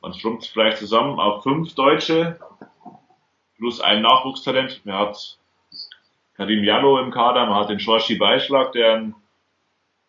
[0.00, 2.38] man schrumpft vielleicht zusammen auf fünf Deutsche
[3.56, 4.82] plus ein Nachwuchstalent.
[4.84, 5.36] Man hat
[6.36, 9.14] Karim Jallo im Kader, man hat den Shorshi Beischlag, der ein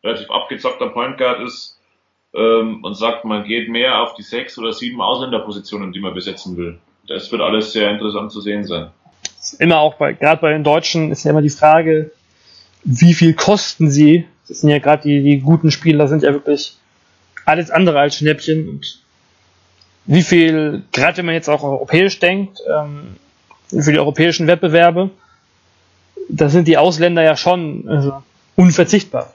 [0.03, 1.79] relativ abgezockter Point Guard ist
[2.35, 6.57] ähm, und sagt, man geht mehr auf die sechs oder sieben Ausländerpositionen, die man besetzen
[6.57, 6.77] will.
[7.07, 8.91] Das wird alles sehr interessant zu sehen sein
[9.59, 12.11] immer auch bei, gerade bei den Deutschen ist ja immer die Frage,
[12.83, 14.25] wie viel kosten sie?
[14.47, 16.77] Das sind ja gerade die, die guten Spieler, sind ja wirklich
[17.45, 19.01] alles andere als Schnäppchen und
[20.05, 23.17] wie viel, gerade wenn man jetzt auch europäisch denkt, ähm,
[23.69, 25.09] für die europäischen Wettbewerbe,
[26.29, 28.23] da sind die Ausländer ja schon also,
[28.55, 29.33] unverzichtbar.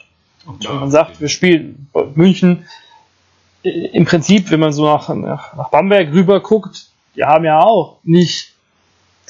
[0.60, 2.66] Ja, man sagt, wir spielen München
[3.62, 7.98] im Prinzip, wenn man so nach, nach, nach Bamberg rüber guckt, die haben ja auch
[8.02, 8.54] nicht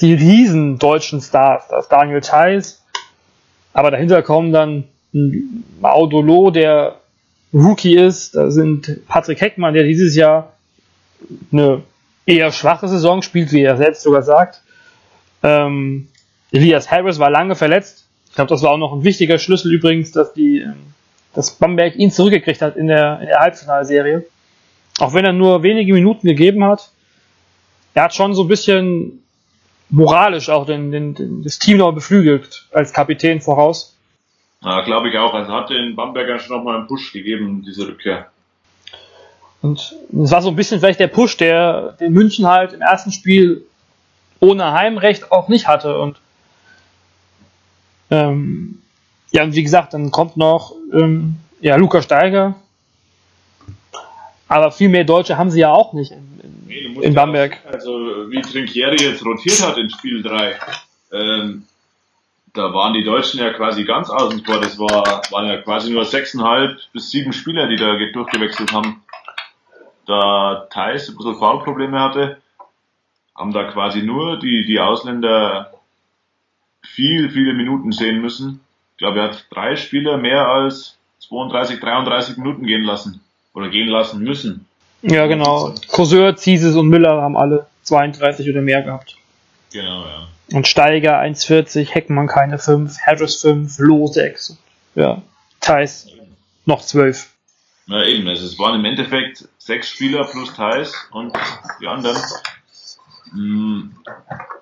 [0.01, 1.67] die riesen deutschen Stars.
[1.69, 2.83] Da ist Daniel Theiss,
[3.73, 6.99] aber dahinter kommen dann Maudolo, der
[7.53, 8.35] Rookie ist.
[8.35, 10.53] Da sind Patrick Heckmann, der dieses Jahr
[11.51, 11.83] eine
[12.25, 14.61] eher schwache Saison spielt, wie er selbst sogar sagt.
[15.43, 16.07] Ähm,
[16.51, 18.05] Elias Harris war lange verletzt.
[18.29, 20.75] Ich glaube, das war auch noch ein wichtiger Schlüssel übrigens, dass die, ähm,
[21.33, 24.25] dass Bamberg ihn zurückgekriegt hat in der, in der Halbfinalserie.
[24.99, 26.91] Auch wenn er nur wenige Minuten gegeben hat.
[27.93, 29.23] Er hat schon so ein bisschen
[29.89, 33.92] moralisch auch den, den, den, das Team noch beflügelt als Kapitän voraus.
[34.63, 35.33] Ja, glaube ich auch.
[35.33, 38.27] Also hat den Bamberger schon nochmal einen Push gegeben, diese Rückkehr.
[39.61, 43.11] Und es war so ein bisschen vielleicht der Push, der den München halt im ersten
[43.11, 43.65] Spiel
[44.39, 45.99] ohne Heimrecht auch nicht hatte.
[45.99, 46.17] Und
[48.11, 48.81] ähm,
[49.31, 52.55] ja, und wie gesagt, dann kommt noch ähm, ja, Luca Steiger.
[54.47, 57.57] Aber viel mehr Deutsche haben sie ja auch nicht in, in, in Bamberg.
[57.65, 57.91] Auch, also
[58.29, 60.55] wie Trinkieri jetzt rotiert hat in Spiel 3,
[61.13, 61.63] ähm,
[62.53, 64.59] da waren die Deutschen ja quasi ganz außen vor.
[64.59, 69.03] Das war, waren ja quasi nur sechseinhalb bis sieben Spieler, die da durchgewechselt haben.
[70.05, 72.37] Da Thais ein bisschen Foulprobleme hatte,
[73.35, 75.73] haben da quasi nur die, die Ausländer
[76.85, 78.59] viel, viele Minuten sehen müssen.
[78.91, 83.21] Ich glaube, er hat drei Spieler mehr als 32, 33 Minuten gehen lassen
[83.53, 84.67] oder gehen lassen müssen.
[85.01, 85.73] Ja, genau.
[85.87, 89.17] Courseur, Zieses und Müller haben alle 32 oder mehr gehabt.
[89.71, 90.27] Genau, ja.
[90.53, 94.55] Und Steiger 1,40, Heckmann keine 5, Harris 5, Loh 6.
[94.93, 95.23] Ja,
[95.59, 96.07] Thais
[96.65, 97.27] noch 12.
[97.87, 101.33] Na eben, also es waren im Endeffekt sechs Spieler plus Thais und
[101.81, 102.21] die anderen.
[103.31, 103.95] Hm,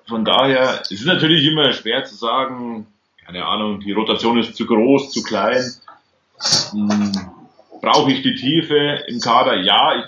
[0.08, 2.86] von daher, es ist natürlich immer schwer zu sagen,
[3.26, 5.62] keine Ahnung, die Rotation ist zu groß, zu klein.
[6.70, 7.12] Hm,
[7.82, 9.60] brauche ich die Tiefe im Kader?
[9.60, 10.06] Ja, ich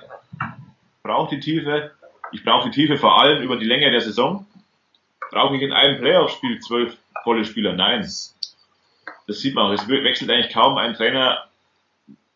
[1.02, 1.90] brauche die Tiefe.
[2.32, 4.46] ich brauche die Tiefe vor allem über die Länge der Saison.
[5.34, 7.72] Brauche ich in einem Playoff-Spiel zwölf volle Spieler?
[7.72, 8.02] Nein.
[8.02, 9.72] Das sieht man auch.
[9.72, 11.48] Es wechselt eigentlich kaum ein Trainer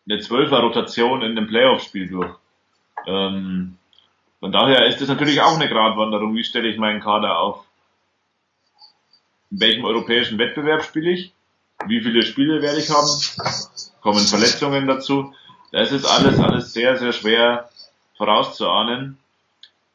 [0.05, 2.35] eine Zwölfer-Rotation in einem Playoff-Spiel durch.
[3.07, 3.77] Ähm,
[4.41, 6.35] von daher ist das natürlich auch eine Gratwanderung.
[6.35, 7.63] Wie stelle ich meinen Kader auf?
[9.51, 11.31] In welchem europäischen Wettbewerb spiele ich?
[11.85, 13.07] Wie viele Spiele werde ich haben?
[14.01, 15.33] Kommen Verletzungen dazu?
[15.71, 17.69] Das ist alles, alles sehr, sehr schwer
[18.17, 19.17] vorauszuahnen.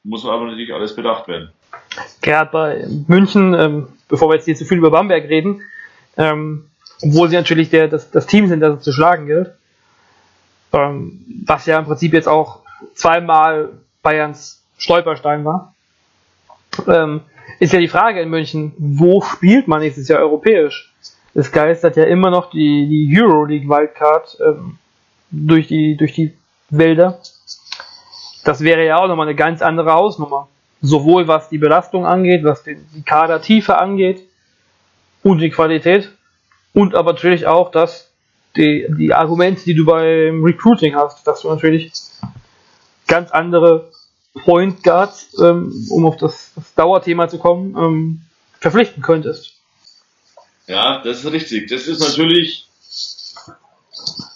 [0.04, 1.52] Muss aber natürlich alles bedacht werden.
[2.22, 5.62] Gerade bei München, ähm, bevor wir jetzt hier zu viel über Bamberg reden,
[6.16, 6.70] ähm,
[7.02, 9.52] obwohl sie natürlich der, das, das Team sind, das es zu schlagen gilt,
[10.72, 12.60] ähm, was ja im Prinzip jetzt auch
[12.94, 13.70] zweimal
[14.02, 15.74] Bayerns Stolperstein war,
[16.88, 17.20] ähm,
[17.60, 20.92] ist ja die Frage in München, wo spielt man nächstes Jahr europäisch?
[21.34, 24.78] Es geistert ja immer noch die, die Euroleague Wildcard ähm,
[25.30, 26.34] durch, die, durch die
[26.70, 27.20] Wälder.
[28.44, 30.48] Das wäre ja auch nochmal eine ganz andere Hausnummer.
[30.86, 34.20] Sowohl was die Belastung angeht, was die, Kadertiefe angeht
[35.22, 36.10] und die Qualität.
[36.74, 38.10] Und aber natürlich auch das,
[38.54, 41.90] die, die Argumente, die du beim Recruiting hast, dass du natürlich
[43.06, 43.90] ganz andere
[44.44, 48.20] Point Guards, ähm, um auf das, das, Dauerthema zu kommen, ähm,
[48.60, 49.54] verpflichten könntest.
[50.66, 51.70] Ja, das ist richtig.
[51.70, 52.66] Das ist natürlich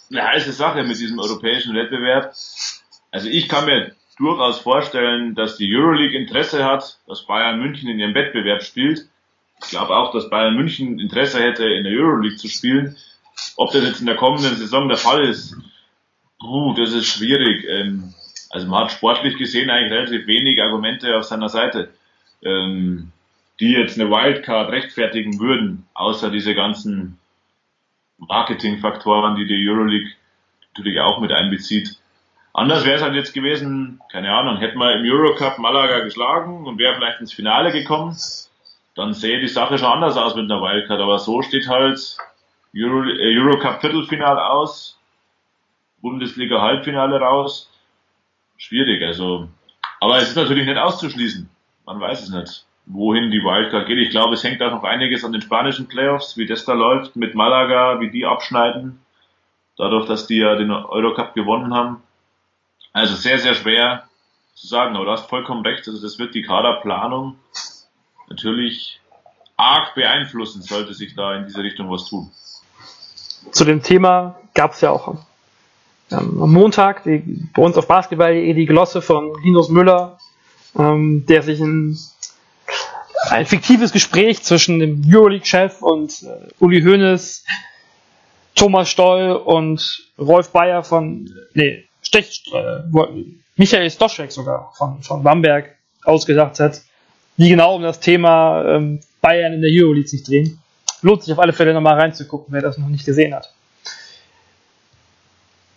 [0.09, 2.33] eine heiße Sache mit diesem europäischen Wettbewerb.
[3.11, 7.99] Also ich kann mir durchaus vorstellen, dass die Euroleague Interesse hat, dass Bayern München in
[7.99, 9.07] ihrem Wettbewerb spielt.
[9.63, 12.97] Ich glaube auch, dass Bayern München Interesse hätte, in der Euroleague zu spielen.
[13.55, 15.55] Ob das jetzt in der kommenden Saison der Fall ist,
[16.43, 17.65] uh, das ist schwierig.
[17.67, 18.13] Ähm,
[18.49, 21.89] also man hat sportlich gesehen eigentlich relativ wenig Argumente auf seiner Seite,
[22.43, 23.11] ähm,
[23.59, 27.19] die jetzt eine Wildcard rechtfertigen würden, außer diese ganzen
[28.17, 30.11] Marketingfaktoren, die die Euroleague
[30.73, 31.97] natürlich auch mit einbezieht.
[32.53, 36.77] Anders wäre es halt jetzt gewesen, keine Ahnung, hätten wir im Eurocup Malaga geschlagen und
[36.77, 38.15] wäre vielleicht ins Finale gekommen,
[38.95, 40.99] dann sähe die Sache schon anders aus mit einer Wildcard.
[40.99, 42.17] Aber so steht halt
[42.75, 44.99] Euro, äh, Eurocup Viertelfinale aus,
[46.01, 47.69] Bundesliga Halbfinale raus.
[48.57, 49.47] Schwierig, also.
[50.01, 51.49] Aber es ist natürlich nicht auszuschließen.
[51.85, 53.99] Man weiß es nicht, wohin die Wildcard geht.
[53.99, 57.15] Ich glaube, es hängt auch noch einiges an den spanischen Playoffs, wie das da läuft
[57.15, 58.99] mit Malaga, wie die abschneiden.
[59.77, 62.03] Dadurch, dass die ja den Eurocup gewonnen haben.
[62.93, 64.03] Also sehr, sehr schwer
[64.55, 65.87] zu sagen, aber du hast vollkommen recht.
[65.87, 67.37] Also das wird die Kaderplanung
[68.29, 68.99] natürlich
[69.57, 72.31] arg beeinflussen, sollte sich da in diese Richtung was tun
[73.51, 75.15] zu dem Thema gab es ja auch
[76.11, 80.17] am Montag die, bei uns auf Basketball.de die Glosse von Linus Müller,
[80.77, 81.97] ähm, der sich in
[83.29, 87.45] ein fiktives Gespräch zwischen dem Euroleague-Chef und äh, Uli Hoeneß,
[88.55, 92.81] Thomas Stoll und Rolf Bayer von, nee, Stech, äh,
[93.55, 96.81] Michael Stoschek sogar von, von Bamberg ausgedacht hat,
[97.37, 100.59] die genau um das Thema ähm, Bayern in der Euroleague sich drehen
[101.01, 103.53] lohnt sich auf alle Fälle nochmal reinzugucken, wer das noch nicht gesehen hat.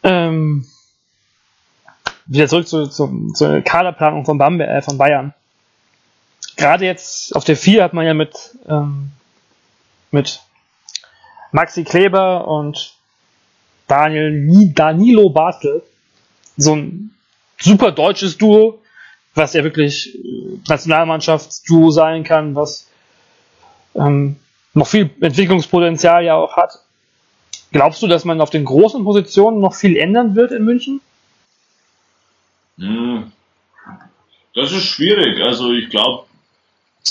[0.02, 0.66] Ähm,
[2.26, 5.34] wieder zurück zu, zu, zur Kaderplanung von, Bamberg, äh, von Bayern.
[6.56, 9.12] Gerade jetzt auf der 4 hat man ja mit, ähm,
[10.10, 10.40] mit
[11.52, 12.94] Maxi Kleber und
[13.86, 15.82] Daniel, Danilo Bartel
[16.56, 17.14] so ein
[17.58, 18.82] super deutsches Duo,
[19.34, 22.88] was ja wirklich äh, Nationalmannschaftsduo sein kann, was
[23.94, 24.36] ähm,
[24.74, 26.78] noch viel Entwicklungspotenzial ja auch hat.
[27.72, 31.00] Glaubst du, dass man auf den großen Positionen noch viel ändern wird in München?
[32.78, 33.32] Hm.
[34.54, 35.42] Das ist schwierig.
[35.42, 36.26] Also ich glaube,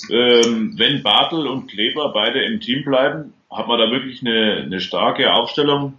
[0.10, 4.80] ähm, wenn Bartel und Kleber beide im Team bleiben, hat man da wirklich eine, eine
[4.80, 5.96] starke Aufstellung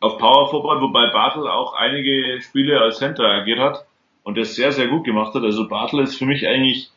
[0.00, 3.86] auf Power Football, wobei Bartel auch einige Spiele als Center agiert hat
[4.22, 5.42] und das sehr, sehr gut gemacht hat.
[5.42, 6.90] Also Bartel ist für mich eigentlich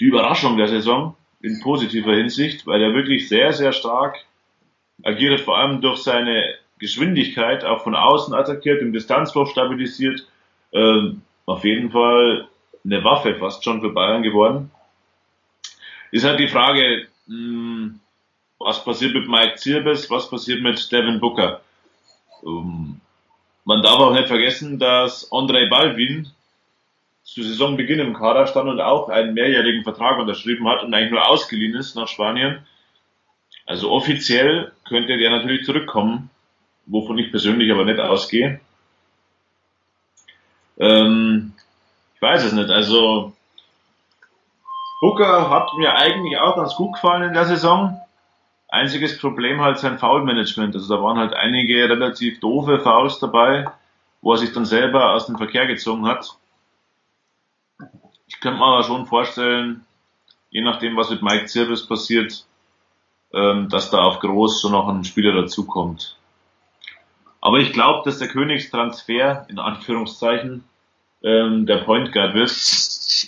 [0.00, 4.16] die Überraschung der Saison in positiver Hinsicht, weil er wirklich sehr, sehr stark
[5.02, 10.26] agiert, vor allem durch seine Geschwindigkeit, auch von außen attackiert, im Distanzwurf stabilisiert.
[10.72, 12.48] Ähm, auf jeden Fall
[12.84, 14.70] eine Waffe fast schon für Bayern geworden.
[16.10, 18.00] Ist halt die Frage, mh, hm,
[18.58, 21.62] was passiert mit Mike Zirbes, was passiert mit Devin Booker.
[22.44, 23.00] Ähm,
[23.64, 26.30] man darf auch nicht vergessen, dass Andrei Balvin
[27.22, 31.28] zu Saisonbeginn im Kader stand und auch einen mehrjährigen Vertrag unterschrieben hat und eigentlich nur
[31.28, 32.66] ausgeliehen ist nach Spanien.
[33.66, 36.30] Also offiziell könnte der natürlich zurückkommen,
[36.86, 38.60] wovon ich persönlich aber nicht ausgehe.
[40.78, 41.52] Ähm,
[42.16, 42.70] ich weiß es nicht.
[42.70, 43.32] Also
[45.00, 48.00] Booker hat mir eigentlich auch ganz gut gefallen in der Saison.
[48.70, 50.74] Einziges Problem halt sein Foul-Management.
[50.74, 53.70] Also da waren halt einige relativ doofe Fouls dabei,
[54.22, 56.36] wo er sich dann selber aus dem Verkehr gezogen hat.
[58.28, 59.84] ich könnte mir aber schon vorstellen,
[60.50, 62.46] je nachdem, was mit Mike Zirvis passiert,
[63.32, 66.16] ähm, dass da auf Groß so noch ein Spieler dazukommt.
[67.40, 70.64] Aber ich glaube, dass der Königstransfer, in Anführungszeichen,
[71.22, 72.50] ähm, der Point Guard wird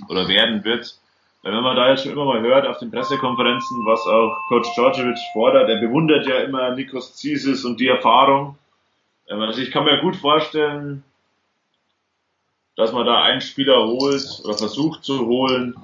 [0.09, 0.99] oder werden wird.
[1.43, 5.19] Wenn man da jetzt schon immer mal hört auf den Pressekonferenzen, was auch Coach Georgievich
[5.33, 8.57] fordert, er bewundert ja immer Nikos Zisis und die Erfahrung.
[9.29, 11.03] Ähm, also ich kann mir gut vorstellen,
[12.77, 15.75] dass man da einen Spieler holt oder versucht zu holen,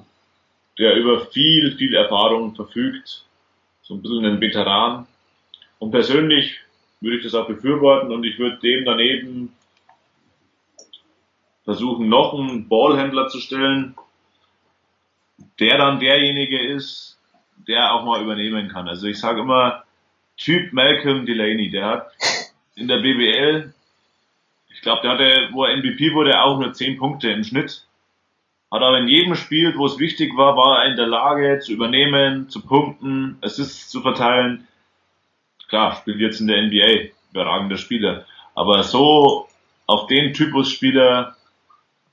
[0.77, 3.25] der über viel, viel Erfahrung verfügt.
[3.81, 5.07] So ein bisschen ein Veteran.
[5.77, 6.57] Und persönlich
[7.01, 9.53] würde ich das auch befürworten und ich würde dem daneben
[11.65, 13.95] versuchen, noch einen Ballhändler zu stellen,
[15.59, 17.19] der dann derjenige ist,
[17.67, 18.87] der auch mal übernehmen kann.
[18.87, 19.83] Also ich sage immer,
[20.37, 22.11] Typ Malcolm Delaney, der hat
[22.75, 23.73] in der BBL,
[24.73, 27.85] ich glaube, der hatte, wo er MVP wurde, auch nur 10 Punkte im Schnitt.
[28.71, 31.73] Hat aber in jedem Spiel, wo es wichtig war, war er in der Lage zu
[31.73, 34.67] übernehmen, zu punkten, Assists zu verteilen.
[35.67, 38.25] Klar, spielt jetzt in der NBA, überragender Spieler.
[38.55, 39.47] Aber so
[39.87, 41.35] auf den Typus Spieler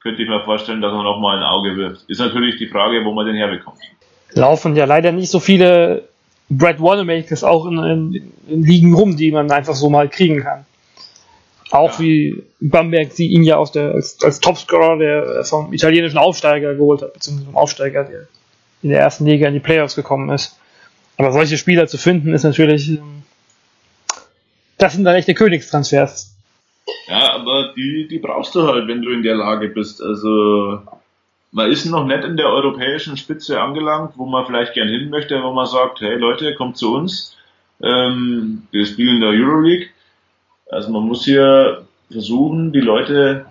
[0.07, 2.09] könnte ich mir vorstellen, dass man noch mal ein Auge wirft.
[2.09, 3.79] Ist natürlich die Frage, wo man den herbekommt.
[4.35, 6.05] Laufen ja leider nicht so viele
[6.49, 10.65] Brad Wanamaker's auch in, in, in, Ligen rum, die man einfach so mal kriegen kann.
[11.73, 11.99] Auch ja.
[11.99, 17.15] wie Bamberg sie ihn ja der, als, als Topscorer der vom italienischen Aufsteiger geholt hat,
[17.15, 18.29] beziehungsweise vom Aufsteiger, der
[18.83, 20.57] in der ersten Liga in die Playoffs gekommen ist.
[21.17, 23.25] Aber solche Spieler zu finden, ist natürlich, ähm,
[24.79, 26.36] das sind dann echte Königstransfers.
[27.07, 30.03] Ja, aber die, die brauchst du halt, wenn du in der Lage bist.
[30.03, 30.83] Also
[31.53, 35.43] man ist noch nicht in der europäischen Spitze angelangt, wo man vielleicht gern hin möchte,
[35.43, 37.37] wo man sagt, hey Leute, kommt zu uns.
[37.83, 39.89] Ähm, wir spielen in der Euroleague.
[40.71, 43.47] Also man muss hier versuchen, die Leute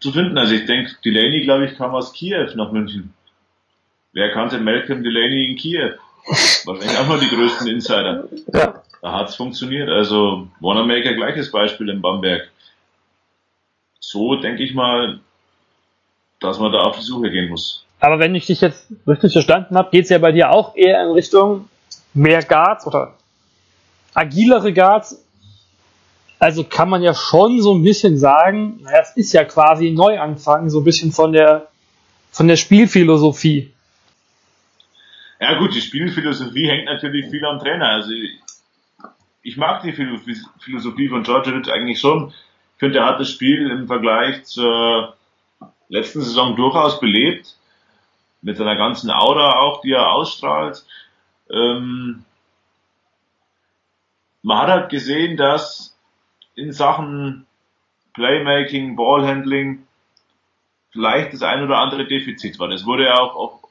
[0.00, 0.36] zu finden.
[0.36, 3.14] Also ich denke, Delaney, glaube ich, kam aus Kiew nach München.
[4.12, 5.92] Wer kannte Malcolm Delaney in Kiew?
[6.64, 8.28] Wahrscheinlich auch mal die größten Insider.
[8.52, 8.82] Ja.
[9.02, 9.88] Da hat es funktioniert.
[9.88, 12.50] Also Wanamaker gleiches Beispiel in Bamberg.
[14.08, 15.18] So denke ich mal,
[16.38, 17.84] dass man da auf die Suche gehen muss.
[17.98, 21.02] Aber wenn ich dich jetzt richtig verstanden habe, geht es ja bei dir auch eher
[21.04, 21.68] in Richtung
[22.14, 23.14] mehr Guards oder
[24.14, 25.24] agilere Guards.
[26.38, 29.94] Also kann man ja schon so ein bisschen sagen, naja, es ist ja quasi ein
[29.94, 31.66] Neuanfang, so ein bisschen von der,
[32.30, 33.72] von der Spielphilosophie.
[35.40, 37.88] Ja gut, die Spielphilosophie hängt natürlich viel am Trainer.
[37.88, 38.12] Also
[39.42, 42.32] ich mag die Philosophie von Georgievich eigentlich schon.
[42.76, 45.16] Ich finde, er hat das Spiel im Vergleich zur
[45.88, 47.56] letzten Saison durchaus belebt.
[48.42, 50.84] Mit seiner ganzen Aura auch, die er ausstrahlt.
[51.50, 52.24] Ähm,
[54.42, 55.96] man hat halt gesehen, dass
[56.54, 57.46] in Sachen
[58.12, 59.86] Playmaking, Ballhandling
[60.90, 62.68] vielleicht das ein oder andere Defizit war.
[62.68, 63.68] Das wurde ja auch, auch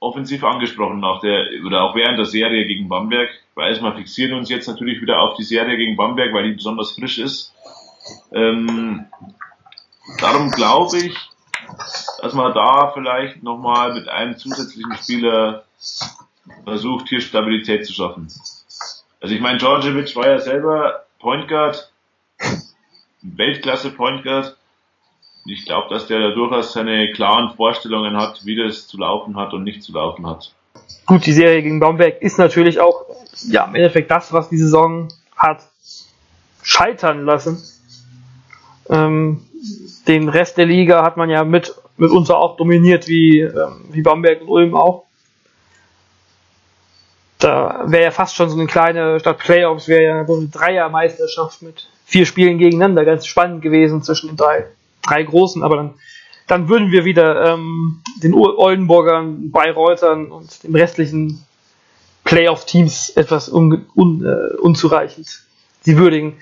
[0.00, 3.30] offensiv angesprochen nach der, oder auch während der Serie gegen Bamberg.
[3.30, 6.56] Ich weiß, wir fixieren uns jetzt natürlich wieder auf die Serie gegen Bamberg, weil die
[6.56, 7.54] besonders frisch ist.
[8.32, 9.06] Ähm,
[10.20, 11.16] darum glaube ich,
[12.20, 15.64] dass man da vielleicht nochmal mit einem zusätzlichen Spieler
[16.64, 18.28] versucht, hier Stabilität zu schaffen.
[19.20, 21.92] Also ich meine, Georgievich war ja selber Point Guard,
[23.22, 24.56] Weltklasse Point Guard
[25.50, 29.52] ich glaube, dass der da durchaus seine klaren Vorstellungen hat, wie das zu laufen hat
[29.52, 30.52] und nicht zu laufen hat.
[31.06, 33.06] Gut, die Serie gegen Baumberg ist natürlich auch
[33.48, 35.62] ja, im Endeffekt das, was die Saison hat
[36.62, 37.62] scheitern lassen.
[38.88, 39.42] Ähm,
[40.06, 44.42] den Rest der Liga hat man ja mit, mitunter auch dominiert, wie, ähm, wie Bamberg
[44.42, 45.04] und Ulm auch.
[47.38, 51.62] Da wäre ja fast schon so eine kleine, statt Playoffs wäre ja so eine Dreiermeisterschaft
[51.62, 54.66] mit vier Spielen gegeneinander ganz spannend gewesen zwischen den drei
[55.08, 55.94] drei großen, aber dann,
[56.46, 61.44] dann würden wir wieder ähm, den Oldenburgern, Bayreutern und den restlichen
[62.24, 65.42] Playoff-Teams etwas un, un, äh, unzureichend
[65.82, 66.34] sie würdigen.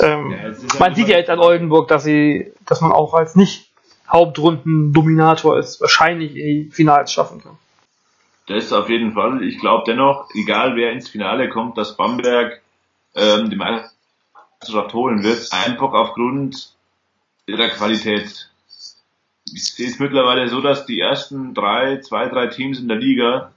[0.00, 3.70] Ähm, ja, man sieht ja jetzt an Oldenburg, dass sie, dass man auch als nicht
[4.08, 7.58] Hauptrunden-Dominator ist, wahrscheinlich in die Finals schaffen kann.
[8.46, 9.42] Das auf jeden Fall.
[9.42, 12.62] Ich glaube dennoch, egal wer ins Finale kommt, dass Bamberg
[13.14, 16.72] ähm, die Meisterschaft holen wird, einfach aufgrund
[17.46, 18.50] ihrer Qualität.
[19.52, 23.52] Ich sehe es mittlerweile so, dass die ersten drei, zwei, drei Teams in der Liga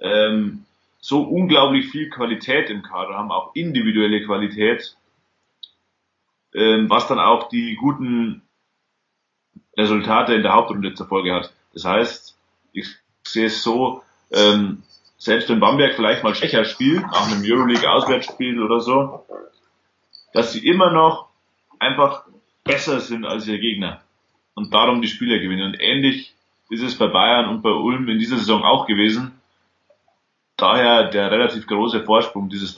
[0.00, 0.64] ähm,
[1.00, 4.96] so unglaublich viel Qualität im Kader haben, auch individuelle Qualität,
[6.54, 8.42] ähm, was dann auch die guten
[9.76, 11.52] Resultate in der Hauptrunde zur Folge hat.
[11.72, 12.38] Das heißt,
[12.72, 12.86] ich
[13.24, 14.82] sehe es so, ähm,
[15.16, 19.24] selbst wenn Bamberg vielleicht mal schwächer spielt, nach einem Euroleague-Auswärtsspiel oder so,
[20.32, 21.28] dass sie immer noch
[21.78, 22.24] einfach
[22.64, 24.02] besser sind als ihr Gegner
[24.54, 25.66] und darum die Spiele gewinnen.
[25.66, 26.34] Und ähnlich
[26.70, 29.32] ist es bei Bayern und bei Ulm in dieser Saison auch gewesen.
[30.56, 32.74] Daher der relativ große Vorsprung dieses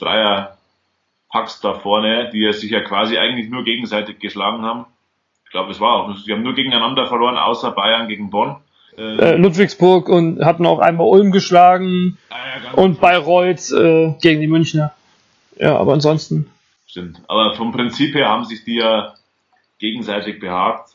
[1.35, 4.85] Dreierpacks da vorne, die ja sich ja quasi eigentlich nur gegenseitig geschlagen haben.
[5.45, 8.57] Ich glaube, es war auch, sie haben nur gegeneinander verloren, außer Bayern gegen Bonn.
[8.97, 14.47] Äh, Ludwigsburg und hatten auch einmal Ulm geschlagen ah, ja, und Bayreuth äh, gegen die
[14.47, 14.93] Münchner.
[15.57, 16.49] Ja, aber ansonsten.
[16.87, 17.21] Stimmt.
[17.27, 19.13] Aber vom Prinzip her haben sich die ja
[19.79, 20.91] gegenseitig behagt.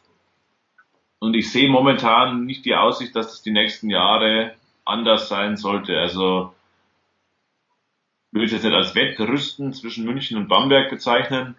[1.19, 4.53] Und ich sehe momentan nicht die Aussicht, dass das die nächsten Jahre
[4.87, 5.99] anders sein sollte.
[5.99, 6.55] Also
[8.31, 11.57] ich will es jetzt nicht als Wettrüsten zwischen München und Bamberg bezeichnen,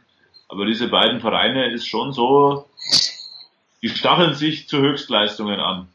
[0.47, 2.65] aber diese beiden Vereine ist schon so,
[3.81, 5.87] die stacheln sich zu Höchstleistungen an.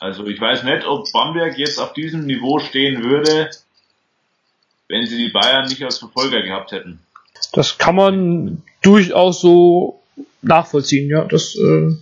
[0.00, 3.50] Also ich weiß nicht, ob Bamberg jetzt auf diesem Niveau stehen würde,
[4.88, 7.00] wenn sie die Bayern nicht als Verfolger gehabt hätten.
[7.52, 10.02] Das kann man durchaus so
[10.42, 11.24] nachvollziehen, ja.
[11.24, 11.96] Das, äh,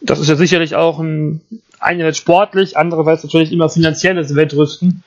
[0.00, 1.40] das ist ja sicherlich auch ein
[1.80, 5.02] einerseits sportlich, andererseits natürlich immer finanzielles Wettrüsten,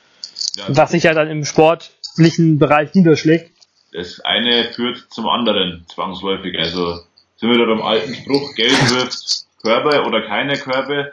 [0.56, 0.64] ja.
[0.68, 3.52] was sich ja dann im sportlichen Bereich niederschlägt.
[3.92, 6.58] Das eine führt zum anderen zwangsläufig.
[6.58, 7.00] Also
[7.36, 11.12] sind wir da beim alten Spruch, Geld wirft Körbe oder keine Körbe.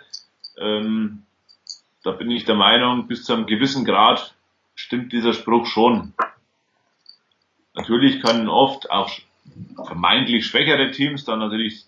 [0.58, 1.24] Ähm,
[2.04, 4.36] da bin ich der Meinung, bis zu einem gewissen Grad
[4.76, 6.14] stimmt dieser Spruch schon.
[7.74, 9.12] Natürlich können oft auch
[9.86, 11.86] vermeintlich schwächere Teams dann natürlich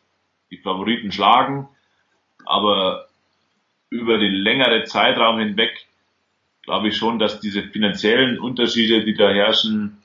[0.51, 1.68] die Favoriten schlagen,
[2.45, 3.08] aber
[3.89, 5.86] über den längeren Zeitraum hinweg
[6.66, 9.97] glaube ich schon, dass diese finanziellen Unterschiede, die da herrschen,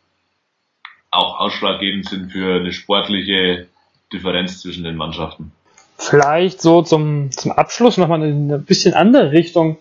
[1.11, 3.67] auch ausschlaggebend sind für eine sportliche
[4.13, 5.53] Differenz zwischen den Mannschaften.
[5.99, 9.77] Vielleicht so zum, zum Abschluss nochmal in eine bisschen andere Richtung.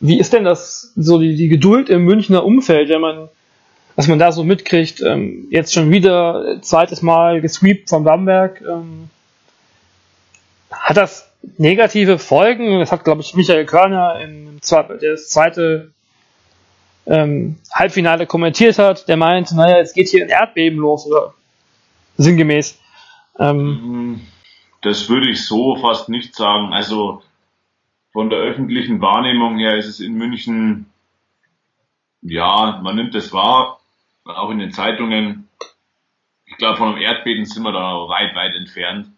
[0.00, 3.28] Wie ist denn das, so die, die Geduld im Münchner Umfeld, wenn man,
[3.94, 9.08] was man da so mitkriegt, ähm, jetzt schon wieder zweites Mal gesweept von Bamberg, ähm,
[10.70, 12.80] hat das negative Folgen?
[12.80, 14.42] Das hat, glaube ich, Michael Körner im
[15.00, 15.92] der zweite
[17.06, 21.34] ähm, Halbfinale kommentiert hat, der meint, naja, jetzt geht hier ein Erdbeben los, oder
[22.16, 22.80] sinngemäß.
[23.38, 24.20] Ähm, mhm.
[24.82, 26.72] Das würde ich so fast nicht sagen.
[26.72, 27.22] Also
[28.12, 30.86] von der öffentlichen Wahrnehmung her ist es in München,
[32.20, 33.80] ja, man nimmt es wahr,
[34.24, 35.48] auch in den Zeitungen.
[36.46, 39.08] Ich glaube, von einem Erdbeben sind wir da weit, weit entfernt.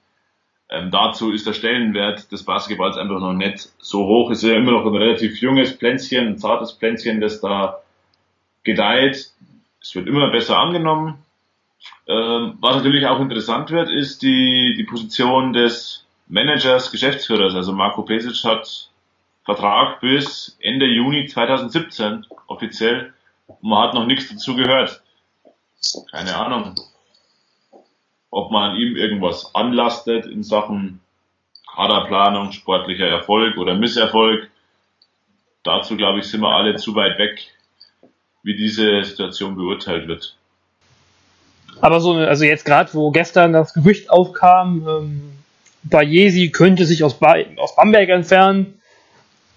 [0.71, 4.31] Ähm, dazu ist der Stellenwert des Basketballs einfach noch nicht so hoch.
[4.31, 7.81] Es ist ja immer noch ein relativ junges Pflänzchen, ein zartes Pflänzchen, das da
[8.63, 9.31] gedeiht.
[9.81, 11.23] Es wird immer besser angenommen.
[12.07, 17.55] Ähm, was natürlich auch interessant wird, ist die, die Position des Managers, Geschäftsführers.
[17.55, 18.89] Also Marco Pesic hat
[19.45, 23.13] Vertrag bis Ende Juni 2017 offiziell.
[23.61, 25.03] Man hat noch nichts dazu gehört.
[26.11, 26.75] Keine Ahnung,
[28.35, 31.01] ob man ihm irgendwas anlastet in Sachen
[31.73, 34.51] Kaderplanung, sportlicher Erfolg oder Misserfolg.
[35.63, 37.47] Dazu glaube ich sind wir alle zu weit weg,
[38.43, 40.37] wie diese Situation beurteilt wird.
[41.81, 45.33] Aber so, also jetzt gerade, wo gestern das Gerücht aufkam, ähm,
[45.83, 48.81] Bayesi könnte sich aus, ba aus Bamberg entfernen,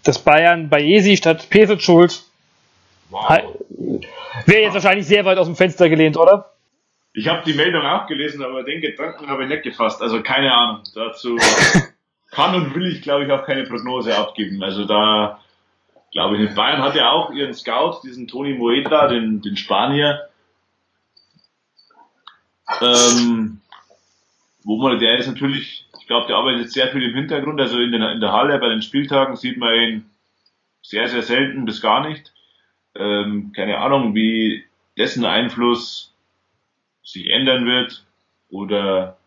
[0.03, 2.23] dass Bayern Bayesi statt Pesic schuld.
[3.09, 3.41] Wow.
[4.45, 6.51] Wäre jetzt wahrscheinlich sehr weit aus dem Fenster gelehnt, oder?
[7.14, 10.01] Ich habe die Meldung auch gelesen, aber den Gedanken habe ich nicht gefasst.
[10.01, 10.84] Also keine Ahnung.
[10.93, 11.38] Dazu
[12.32, 14.62] kann und will ich, glaube ich, auch keine Prognose abgeben.
[14.64, 15.39] Also da,
[16.12, 20.30] glaube ich, Bayern hat ja auch ihren Scout, diesen Toni Moeda, den, den Spanier,
[22.82, 23.62] ähm,
[24.64, 27.91] wo man, der ist natürlich, ich glaube, der arbeitet sehr viel im Hintergrund, also in,
[27.91, 30.10] den, in der Halle bei den Spieltagen sieht man ihn
[30.82, 32.34] sehr, sehr selten bis gar nicht.
[32.95, 34.66] Ähm, keine Ahnung, wie
[34.97, 36.14] dessen Einfluss
[37.08, 38.05] sich ändern wird
[38.49, 39.18] oder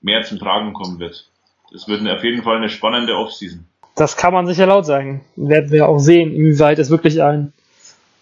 [0.00, 1.28] mehr zum Tragen kommen wird.
[1.70, 3.64] Das wird auf jeden Fall eine spannende Offseason.
[3.94, 5.24] Das kann man sicher laut sagen.
[5.36, 7.52] Werden wir auch sehen, inwieweit es wirklich ein,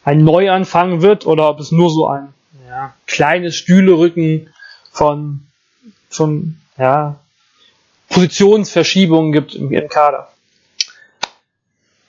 [0.05, 2.35] ein Neuanfang wird oder ob es nur so ein
[2.69, 4.53] ja, kleines Stühlerücken
[4.93, 5.47] von,
[6.11, 7.19] von ja,
[8.11, 10.31] Positionsverschiebungen gibt im, im Kader.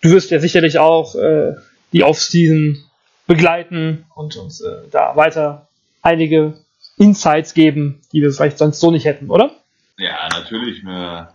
[0.01, 1.53] Du wirst ja sicherlich auch äh,
[1.93, 2.83] die Offseason
[3.25, 5.67] begleiten und uns äh, da weiter
[6.01, 6.57] einige
[6.97, 9.51] Insights geben, die wir vielleicht sonst so nicht hätten, oder?
[9.97, 10.83] Ja, natürlich.
[10.83, 11.33] Wir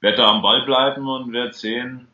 [0.00, 2.08] werden da am Ball bleiben und werden sehen.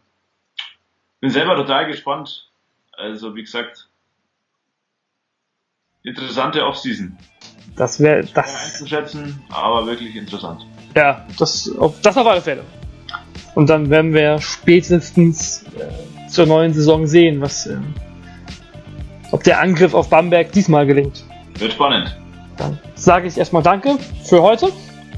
[1.20, 2.51] Bin selber total gespannt.
[2.93, 3.89] Also, wie gesagt,
[6.03, 7.16] interessante Offseason.
[7.76, 8.74] Das wäre das.
[8.74, 10.64] einzuschätzen, aber wirklich interessant.
[10.95, 12.64] Ja, das auf, das auf alle Fälle.
[13.55, 17.78] Und dann werden wir spätestens äh, zur neuen Saison sehen, was, äh,
[19.35, 21.24] ob der Angriff auf Bamberg diesmal gelingt.
[21.59, 22.16] Wird spannend.
[22.57, 24.68] Dann sage ich erstmal Danke für heute.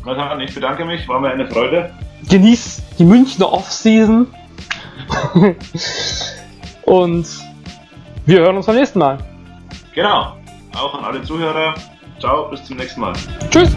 [0.06, 1.90] Nathan, ich bedanke mich, war mir eine Freude.
[2.30, 4.26] Genieß die Münchner Offseason.
[6.84, 7.26] Und
[8.24, 9.18] wir hören uns beim nächsten Mal.
[9.94, 10.32] Genau.
[10.74, 11.74] Auch an alle Zuhörer.
[12.18, 13.12] Ciao, bis zum nächsten Mal.
[13.50, 13.76] Tschüss.